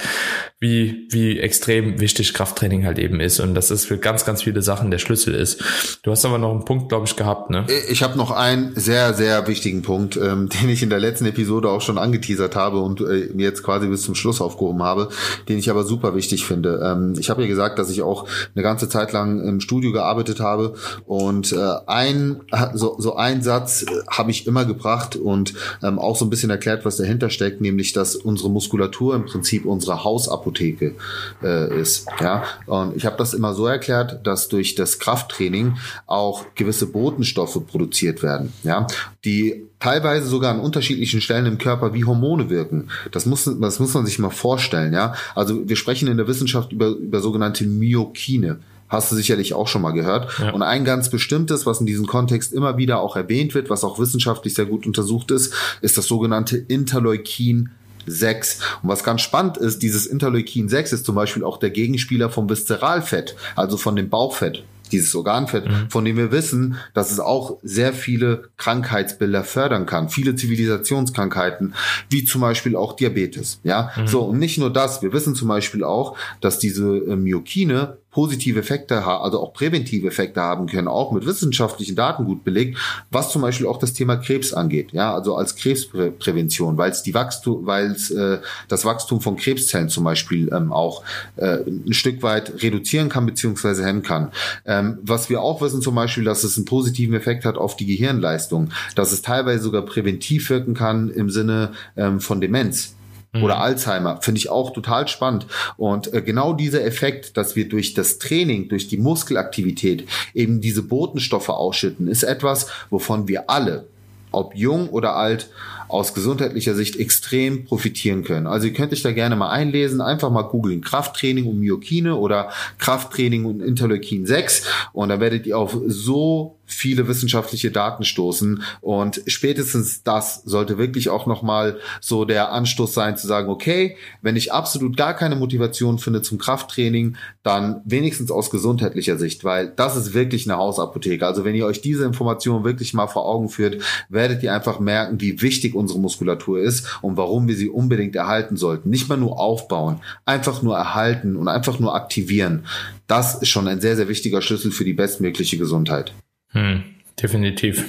wie, 0.62 1.08
wie 1.10 1.40
extrem 1.40 2.00
wichtig 2.00 2.36
Krafttraining 2.36 2.86
halt 2.86 3.00
eben 3.00 3.20
ist 3.20 3.40
und 3.40 3.56
dass 3.56 3.72
es 3.72 3.84
für 3.84 3.98
ganz, 3.98 4.26
ganz 4.26 4.44
viele 4.44 4.62
Sachen 4.62 4.92
der 4.92 5.00
Schlüssel 5.00 5.34
ist. 5.34 5.64
Du 6.04 6.12
hast 6.12 6.24
aber 6.24 6.38
noch 6.38 6.52
einen 6.52 6.66
Punkt, 6.66 6.88
glaube 6.88 7.08
ich, 7.08 7.16
gehabt, 7.16 7.50
ne? 7.50 7.66
Ich 7.90 8.04
habe 8.04 8.16
noch 8.16 8.30
einen 8.30 8.76
sehr, 8.76 9.16
sehr 9.16 9.48
wichtigen 9.48 9.82
Punkt, 9.82 10.18
ähm, 10.18 10.50
den 10.62 10.70
ich 10.70 10.84
in 10.84 10.92
der 10.92 11.00
letzten 11.00 11.26
Episode 11.26 11.68
auch 11.70 11.82
schon 11.82 11.98
angeteasert 11.98 12.56
habe 12.56 12.78
und 12.78 13.02
äh, 13.02 13.32
jetzt 13.38 13.64
quasi 13.64 13.88
bis 13.88 14.04
zum 14.04 14.14
Schluss 14.14 14.40
aufgehoben 14.40 14.84
habe, 14.84 15.10
den 15.50 15.58
ich 15.58 15.72
aber 15.72 15.84
super 15.84 16.16
wichtig 16.16 16.46
finde. 16.46 16.80
Ähm, 16.84 17.16
ich 17.18 17.32
habe 17.32 17.42
ja 17.42 17.48
gesagt, 17.48 17.80
dass 17.80 17.90
ich 17.90 18.04
auch 18.04 18.28
eine 18.54 18.62
ganze 18.62 18.88
Zeit 18.88 19.14
lang 19.14 19.44
im 19.44 19.62
Studio 19.62 19.92
gearbeitet 19.92 20.42
habe 20.42 20.76
und 21.08 21.54
äh, 21.54 21.58
ein, 21.88 22.42
so, 22.76 22.98
so 23.00 23.16
ein 23.16 23.42
Satz 23.42 23.82
äh, 23.82 23.88
habe 24.08 24.30
ich 24.30 24.46
immer 24.46 24.66
gebracht 24.66 25.16
und 25.16 25.56
ähm, 25.82 25.98
auch 25.98 26.16
so 26.16 26.24
ein 26.24 26.30
bisschen 26.30 26.52
erklärt, 26.52 26.86
was 26.86 26.98
dahinter 26.98 27.32
steckt, 27.32 27.62
nämlich, 27.62 27.94
dass 27.94 28.16
unsere 28.16 28.52
Muskulatur 28.52 29.16
im 29.16 29.26
Prinzip 29.26 29.66
unsere 29.66 30.04
Hausapotheke 30.04 30.51
Apotheke 30.52 30.96
äh, 31.42 31.82
ist. 31.82 32.08
Ja, 32.20 32.44
und 32.66 32.96
ich 32.96 33.06
habe 33.06 33.18
das 33.18 33.34
immer 33.34 33.54
so 33.54 33.66
erklärt, 33.66 34.26
dass 34.26 34.50
durch 34.50 34.76
das 34.76 35.00
Krafttraining 35.00 35.78
auch 36.06 36.46
gewisse 36.56 36.88
Botenstoffe 36.88 37.66
produziert 37.68 38.22
werden. 38.22 38.54
Ja, 38.64 38.88
die 39.26 39.64
teilweise 39.80 40.28
sogar 40.28 40.54
an 40.54 40.60
unterschiedlichen 40.60 41.22
Stellen 41.22 41.46
im 41.46 41.58
Körper 41.58 41.94
wie 41.94 42.06
Hormone 42.06 42.50
wirken. 42.50 42.90
Das 43.12 43.26
muss, 43.26 43.46
das 43.46 43.80
muss 43.80 43.94
man 43.94 44.06
sich 44.06 44.20
mal 44.20 44.30
vorstellen, 44.30 44.94
ja. 44.94 45.14
Also 45.36 45.68
wir 45.68 45.76
sprechen 45.76 46.08
in 46.08 46.18
der 46.18 46.28
Wissenschaft 46.28 46.72
über, 46.72 46.90
über 46.90 47.22
sogenannte 47.22 47.66
Myokine. 47.66 48.60
Hast 48.90 49.10
du 49.10 49.16
sicherlich 49.16 49.54
auch 49.54 49.70
schon 49.70 49.82
mal 49.82 49.92
gehört. 49.92 50.38
Ja. 50.40 50.52
Und 50.52 50.64
ein 50.64 50.84
ganz 50.84 51.10
bestimmtes, 51.10 51.66
was 51.66 51.80
in 51.80 51.86
diesem 51.86 52.08
Kontext 52.08 52.52
immer 52.52 52.76
wieder 52.76 53.00
auch 53.00 53.16
erwähnt 53.16 53.56
wird, 53.56 53.70
was 53.70 53.86
auch 53.86 54.00
wissenschaftlich 54.00 54.54
sehr 54.54 54.66
gut 54.66 54.86
untersucht 54.86 55.32
ist, 55.32 55.54
ist 55.80 55.98
das 55.98 56.08
sogenannte 56.08 56.58
Interleukin 56.58 57.70
6. 58.06 58.60
Und 58.84 58.90
was 58.90 59.04
ganz 59.04 59.22
spannend 59.22 59.58
ist, 59.58 59.82
dieses 59.82 60.06
Interleukin 60.06 60.70
6 60.70 60.94
ist 60.94 61.06
zum 61.06 61.16
Beispiel 61.16 61.44
auch 61.44 61.58
der 61.58 61.70
Gegenspieler 61.70 62.30
vom 62.30 62.50
Viszeralfett, 62.50 63.36
also 63.56 63.78
von 63.78 63.96
dem 63.96 64.10
Bauchfett 64.10 64.64
dieses 64.92 65.16
Organfett, 65.16 65.68
mhm. 65.68 65.90
von 65.90 66.06
dem 66.06 66.18
wir 66.18 66.32
wissen, 66.32 66.76
dass 66.94 67.12
es 67.12 67.20
auch 67.20 67.58
sehr 67.64 67.94
viele 67.94 68.50
Krankheitsbilder 68.58 69.44
fördern 69.44 69.86
kann, 69.86 70.10
viele 70.10 70.36
Zivilisationskrankheiten, 70.36 71.74
wie 72.10 72.26
zum 72.26 72.42
Beispiel 72.42 72.76
auch 72.76 72.94
Diabetes. 72.94 73.60
Ja, 73.64 73.92
mhm. 73.96 74.08
so 74.08 74.22
und 74.24 74.40
nicht 74.40 74.58
nur 74.58 74.72
das. 74.72 75.02
Wir 75.02 75.14
wissen 75.14 75.36
zum 75.36 75.48
Beispiel 75.48 75.84
auch, 75.84 76.18
dass 76.42 76.60
diese 76.60 76.98
äh, 76.98 77.16
Myokine 77.16 77.98
positive 78.12 78.60
Effekte, 78.60 79.06
also 79.06 79.40
auch 79.40 79.54
präventive 79.54 80.08
Effekte 80.08 80.42
haben 80.42 80.68
können, 80.68 80.90
auch 80.90 81.14
mit 81.14 81.26
wissenschaftlichen 81.26 81.96
Daten 81.96 82.26
gut 82.26 82.44
belegt, 82.44 82.78
was 83.10 83.32
zum 83.32 83.42
Beispiel 83.42 83.68
auch 83.68 83.80
das 83.80 83.94
Thema 83.94 84.18
Krebs 84.18 84.54
angeht, 84.54 84.92
ja, 84.92 85.14
also 85.14 85.36
als 85.36 85.56
Krebsprävention, 85.56 86.78
weil 86.78 86.92
es 86.92 87.04
die 87.04 87.14
Wachstum, 87.14 87.66
weil 87.66 87.92
es 87.92 88.12
äh, 88.12 88.40
das 88.68 88.84
Wachstum 88.84 89.22
von 89.22 89.38
Krebszellen 89.38 89.88
zum 89.88 90.04
Beispiel 90.04 90.52
ähm, 90.54 90.74
auch 90.74 91.04
äh, 91.38 91.60
ein 91.66 91.94
Stück 91.94 92.22
weit 92.22 92.62
reduzieren 92.62 93.08
kann 93.08 93.26
beziehungsweise 93.26 93.86
hemmen 93.86 94.04
kann. 94.04 94.32
Ähm, 94.66 95.00
was 95.02 95.30
wir 95.30 95.42
auch 95.42 95.62
wissen 95.62 95.82
zum 95.82 95.96
Beispiel, 95.96 96.26
dass 96.26 96.44
es 96.44 96.58
einen 96.58 96.66
positiven 96.66 97.16
Effekt 97.16 97.46
hat 97.46 97.58
auf 97.58 97.78
die 97.78 97.86
Gehirnleistung, 97.86 98.72
dass 98.96 99.14
es 99.14 99.22
teilweise 99.22 99.64
sogar 99.64 99.84
präventiv 99.84 100.50
wirken 100.50 100.74
kann 100.74 101.10
im 101.10 101.30
Sinne 101.30 101.72
ähm, 101.96 102.20
von 102.20 102.42
Demenz 102.42 102.96
oder 103.34 103.56
mhm. 103.56 103.62
Alzheimer, 103.62 104.22
finde 104.22 104.40
ich 104.40 104.50
auch 104.50 104.74
total 104.74 105.08
spannend. 105.08 105.48
Und 105.78 106.14
äh, 106.14 106.22
genau 106.22 106.54
dieser 106.54 106.84
Effekt, 106.84 107.38
dass 107.38 107.56
wir 107.56 107.70
durch 107.70 107.94
das 107.94 108.20
Training, 108.20 108.68
durch 108.68 108.88
die 108.88 108.98
Muskelaktivität 108.98 110.08
eben 110.34 110.60
diese 110.60 110.84
Botenstoffe 110.84 111.50
ausschütten, 111.50 112.08
ist 112.08 112.24
etwas, 112.24 112.68
wovon 112.90 113.28
wir 113.28 113.50
alle, 113.50 113.88
ob 114.32 114.56
jung 114.56 114.90
oder 114.90 115.16
alt, 115.16 115.50
aus 115.88 116.14
gesundheitlicher 116.14 116.74
Sicht 116.74 116.96
extrem 116.96 117.66
profitieren 117.66 118.24
können. 118.24 118.48
Also 118.48 118.68
ihr 118.68 118.74
könnt 118.74 118.94
euch 118.94 119.02
da 119.02 119.12
gerne 119.12 119.36
mal 119.36 119.50
einlesen, 119.50 120.00
einfach 120.00 120.30
mal 120.30 120.44
googeln 120.44 120.82
Krafttraining 120.82 121.46
und 121.48 121.60
Myokine 121.60 122.16
oder 122.16 122.50
Krafttraining 122.80 123.44
und 123.44 123.62
Interleukin 123.62 124.26
6 124.26 124.68
und 124.94 125.10
da 125.10 125.20
werdet 125.20 125.48
ihr 125.48 125.58
auf 125.58 125.78
so 125.86 126.56
viele 126.74 127.08
wissenschaftliche 127.08 127.72
Daten 127.72 128.04
stoßen. 128.04 128.64
Und 128.82 129.22
spätestens 129.28 130.04
das 130.04 130.44
sollte 130.44 130.78
wirklich 130.78 131.10
auch 131.10 131.26
nochmal 131.26 131.80
so 132.00 132.26
der 132.26 132.52
Anstoß 132.52 132.94
sein 132.94 133.18
zu 133.18 133.28
sagen, 133.28 133.50
okay, 133.50 133.98
wenn 134.22 134.36
ich 134.36 134.54
absolut 134.54 134.98
gar 134.98 135.14
keine 135.14 135.36
Motivation 135.36 136.00
finde 136.00 136.22
zum 136.22 136.38
Krafttraining, 136.38 137.18
dann 137.44 137.82
wenigstens 137.86 138.32
aus 138.32 138.50
gesundheitlicher 138.50 139.18
Sicht, 139.18 139.44
weil 139.44 139.68
das 139.68 139.96
ist 139.96 140.14
wirklich 140.14 140.50
eine 140.50 140.58
Hausapotheke. 140.58 141.26
Also 141.26 141.46
wenn 141.46 141.56
ihr 141.56 141.66
euch 141.66 141.82
diese 141.82 142.06
Information 142.06 142.64
wirklich 142.64 142.94
mal 142.94 143.08
vor 143.08 143.26
Augen 143.26 143.50
führt, 143.50 143.82
werdet 144.10 144.44
ihr 144.44 144.54
einfach 144.54 144.80
merken, 144.80 145.22
wie 145.22 145.42
wichtig 145.42 145.76
unsere 145.76 146.00
Muskulatur 146.00 146.60
ist 146.60 147.00
und 147.02 147.18
warum 147.18 147.48
wir 147.48 147.56
sie 147.56 147.70
unbedingt 147.70 148.16
erhalten 148.16 148.58
sollten. 148.58 148.90
Nicht 148.90 149.10
mal 149.10 149.18
nur 149.18 149.40
aufbauen, 149.40 150.00
einfach 150.26 150.62
nur 150.62 150.78
erhalten 150.78 151.36
und 151.36 151.48
einfach 151.48 151.80
nur 151.80 151.96
aktivieren. 151.96 152.66
Das 153.08 153.42
ist 153.42 153.50
schon 153.50 153.68
ein 153.68 153.82
sehr, 153.82 153.96
sehr 153.96 154.08
wichtiger 154.08 154.42
Schlüssel 154.42 154.72
für 154.72 154.86
die 154.86 154.94
bestmögliche 154.94 155.58
Gesundheit. 155.58 156.14
Hm, 156.54 156.84
definitiv. 157.22 157.86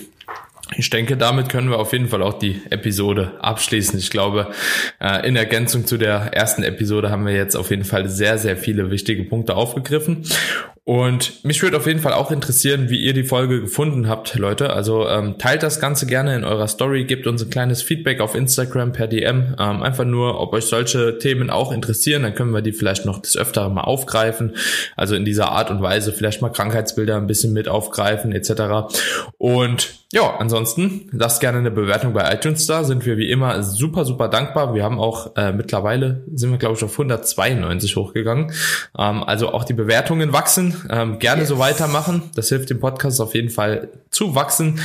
Ich 0.76 0.88
denke, 0.88 1.16
damit 1.16 1.48
können 1.48 1.68
wir 1.68 1.78
auf 1.78 1.92
jeden 1.92 2.08
Fall 2.08 2.22
auch 2.22 2.38
die 2.38 2.60
Episode 2.70 3.32
abschließen. 3.40 3.98
Ich 3.98 4.10
glaube, 4.10 4.52
äh, 5.00 5.26
in 5.26 5.36
Ergänzung 5.36 5.86
zu 5.86 5.98
der 5.98 6.32
ersten 6.32 6.62
Episode 6.62 7.10
haben 7.10 7.26
wir 7.26 7.34
jetzt 7.34 7.56
auf 7.56 7.70
jeden 7.70 7.84
Fall 7.84 8.08
sehr, 8.08 8.38
sehr 8.38 8.56
viele 8.56 8.90
wichtige 8.90 9.24
Punkte 9.24 9.54
aufgegriffen. 9.54 10.24
Und 10.84 11.44
mich 11.44 11.62
würde 11.62 11.76
auf 11.76 11.86
jeden 11.86 12.00
Fall 12.00 12.12
auch 12.12 12.32
interessieren, 12.32 12.90
wie 12.90 13.00
ihr 13.00 13.12
die 13.12 13.22
Folge 13.22 13.60
gefunden 13.60 14.08
habt, 14.08 14.34
Leute. 14.34 14.72
Also 14.72 15.08
ähm, 15.08 15.38
teilt 15.38 15.62
das 15.62 15.78
Ganze 15.78 16.06
gerne 16.06 16.34
in 16.34 16.42
eurer 16.42 16.66
Story, 16.66 17.04
gebt 17.04 17.28
uns 17.28 17.40
ein 17.40 17.50
kleines 17.50 17.82
Feedback 17.82 18.20
auf 18.20 18.34
Instagram 18.34 18.90
per 18.90 19.06
DM. 19.06 19.54
Ähm, 19.60 19.82
einfach 19.82 20.04
nur, 20.04 20.40
ob 20.40 20.52
euch 20.54 20.64
solche 20.64 21.18
Themen 21.18 21.50
auch 21.50 21.70
interessieren, 21.70 22.24
dann 22.24 22.34
können 22.34 22.50
wir 22.50 22.62
die 22.62 22.72
vielleicht 22.72 23.06
noch 23.06 23.22
des 23.22 23.36
Öfteren 23.36 23.74
mal 23.74 23.82
aufgreifen. 23.82 24.56
Also 24.96 25.14
in 25.14 25.24
dieser 25.24 25.52
Art 25.52 25.70
und 25.70 25.82
Weise 25.82 26.12
vielleicht 26.12 26.42
mal 26.42 26.50
Krankheitsbilder 26.50 27.16
ein 27.16 27.28
bisschen 27.28 27.52
mit 27.52 27.68
aufgreifen 27.68 28.32
etc. 28.32 28.92
Und 29.38 30.02
ja, 30.12 30.36
ansonsten 30.36 31.08
lasst 31.12 31.40
gerne 31.40 31.58
eine 31.58 31.70
Bewertung 31.70 32.12
bei 32.12 32.34
iTunes 32.34 32.66
da. 32.66 32.84
Sind 32.84 33.06
wir 33.06 33.16
wie 33.16 33.30
immer 33.30 33.62
super, 33.62 34.04
super 34.04 34.28
dankbar. 34.28 34.74
Wir 34.74 34.82
haben 34.84 34.98
auch 34.98 35.36
äh, 35.36 35.52
mittlerweile, 35.52 36.24
sind 36.34 36.50
wir 36.50 36.58
glaube 36.58 36.76
ich 36.76 36.84
auf 36.84 36.92
192 36.92 37.96
hochgegangen. 37.96 38.52
Ähm, 38.98 39.22
also 39.22 39.52
auch 39.52 39.64
die 39.64 39.72
Bewertungen 39.72 40.32
wachsen. 40.34 40.71
Ähm, 40.90 41.18
gerne 41.18 41.42
yes. 41.42 41.48
so 41.48 41.58
weitermachen. 41.58 42.30
Das 42.34 42.48
hilft 42.48 42.70
dem 42.70 42.80
Podcast 42.80 43.20
auf 43.20 43.34
jeden 43.34 43.50
Fall 43.50 43.88
zu 44.10 44.34
wachsen. 44.34 44.80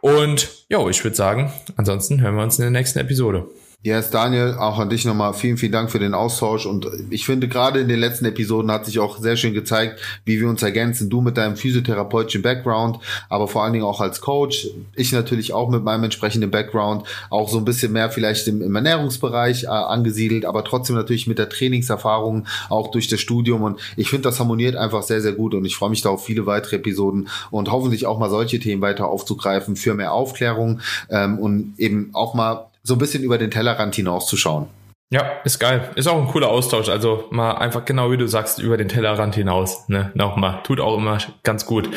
Und 0.00 0.48
ja, 0.68 0.86
ich 0.88 1.02
würde 1.04 1.16
sagen, 1.16 1.52
ansonsten 1.76 2.20
hören 2.20 2.36
wir 2.36 2.42
uns 2.42 2.58
in 2.58 2.62
der 2.62 2.70
nächsten 2.70 2.98
Episode. 2.98 3.46
Yes, 3.84 4.10
Daniel, 4.10 4.54
auch 4.60 4.78
an 4.78 4.90
dich 4.90 5.04
nochmal 5.04 5.34
vielen, 5.34 5.56
vielen 5.56 5.72
Dank 5.72 5.90
für 5.90 5.98
den 5.98 6.14
Austausch. 6.14 6.66
Und 6.66 6.86
ich 7.10 7.26
finde, 7.26 7.48
gerade 7.48 7.80
in 7.80 7.88
den 7.88 7.98
letzten 7.98 8.24
Episoden 8.24 8.70
hat 8.70 8.86
sich 8.86 9.00
auch 9.00 9.18
sehr 9.18 9.36
schön 9.36 9.54
gezeigt, 9.54 10.00
wie 10.24 10.40
wir 10.40 10.48
uns 10.48 10.62
ergänzen. 10.62 11.10
Du 11.10 11.20
mit 11.20 11.36
deinem 11.36 11.56
physiotherapeutischen 11.56 12.42
Background, 12.42 13.00
aber 13.28 13.48
vor 13.48 13.64
allen 13.64 13.72
Dingen 13.72 13.84
auch 13.84 14.00
als 14.00 14.20
Coach. 14.20 14.68
Ich 14.94 15.10
natürlich 15.10 15.52
auch 15.52 15.68
mit 15.68 15.82
meinem 15.82 16.04
entsprechenden 16.04 16.52
Background, 16.52 17.08
auch 17.28 17.48
so 17.48 17.58
ein 17.58 17.64
bisschen 17.64 17.92
mehr 17.92 18.08
vielleicht 18.08 18.46
im, 18.46 18.62
im 18.62 18.72
Ernährungsbereich 18.72 19.64
äh, 19.64 19.66
angesiedelt, 19.66 20.44
aber 20.44 20.62
trotzdem 20.62 20.94
natürlich 20.94 21.26
mit 21.26 21.40
der 21.40 21.48
Trainingserfahrung, 21.48 22.46
auch 22.68 22.92
durch 22.92 23.08
das 23.08 23.18
Studium. 23.18 23.64
Und 23.64 23.80
ich 23.96 24.10
finde, 24.10 24.28
das 24.28 24.38
harmoniert 24.38 24.76
einfach 24.76 25.02
sehr, 25.02 25.20
sehr 25.20 25.32
gut. 25.32 25.54
Und 25.54 25.64
ich 25.64 25.74
freue 25.74 25.90
mich 25.90 26.02
da 26.02 26.10
auf 26.10 26.24
viele 26.24 26.46
weitere 26.46 26.76
Episoden 26.76 27.28
und 27.50 27.72
hoffentlich 27.72 28.06
auch 28.06 28.20
mal 28.20 28.30
solche 28.30 28.60
Themen 28.60 28.80
weiter 28.80 29.08
aufzugreifen 29.08 29.74
für 29.74 29.94
mehr 29.94 30.12
Aufklärung 30.12 30.80
ähm, 31.10 31.40
und 31.40 31.74
eben 31.78 32.10
auch 32.12 32.34
mal 32.34 32.68
so 32.82 32.94
ein 32.94 32.98
bisschen 32.98 33.22
über 33.22 33.38
den 33.38 33.50
Tellerrand 33.50 33.94
hinauszuschauen. 33.94 34.68
Ja, 35.12 35.40
ist 35.44 35.58
geil. 35.58 35.90
Ist 35.94 36.08
auch 36.08 36.18
ein 36.18 36.28
cooler 36.28 36.48
Austausch. 36.48 36.88
Also 36.88 37.28
mal 37.30 37.52
einfach 37.52 37.84
genau 37.84 38.10
wie 38.10 38.16
du 38.16 38.26
sagst, 38.26 38.58
über 38.58 38.78
den 38.78 38.88
Tellerrand 38.88 39.34
hinaus. 39.34 39.86
Ne? 39.88 40.10
Nochmal. 40.14 40.62
Tut 40.62 40.80
auch 40.80 40.96
immer 40.96 41.18
ganz 41.42 41.66
gut. 41.66 41.90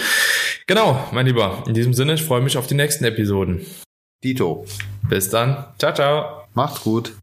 Genau, 0.67 1.02
mein 1.12 1.26
Lieber. 1.26 1.63
In 1.65 1.74
diesem 1.74 1.93
Sinne, 1.93 2.15
ich 2.15 2.24
freue 2.24 2.41
mich 2.41 2.58
auf 2.58 2.67
die 2.67 2.76
nächsten 2.76 3.06
Episoden. 3.06 3.65
Dito. 4.21 4.65
Bis 5.08 5.30
dann. 5.30 5.65
Ciao, 5.80 5.93
ciao. 5.93 6.41
Macht's 6.56 6.82
gut. 6.84 7.13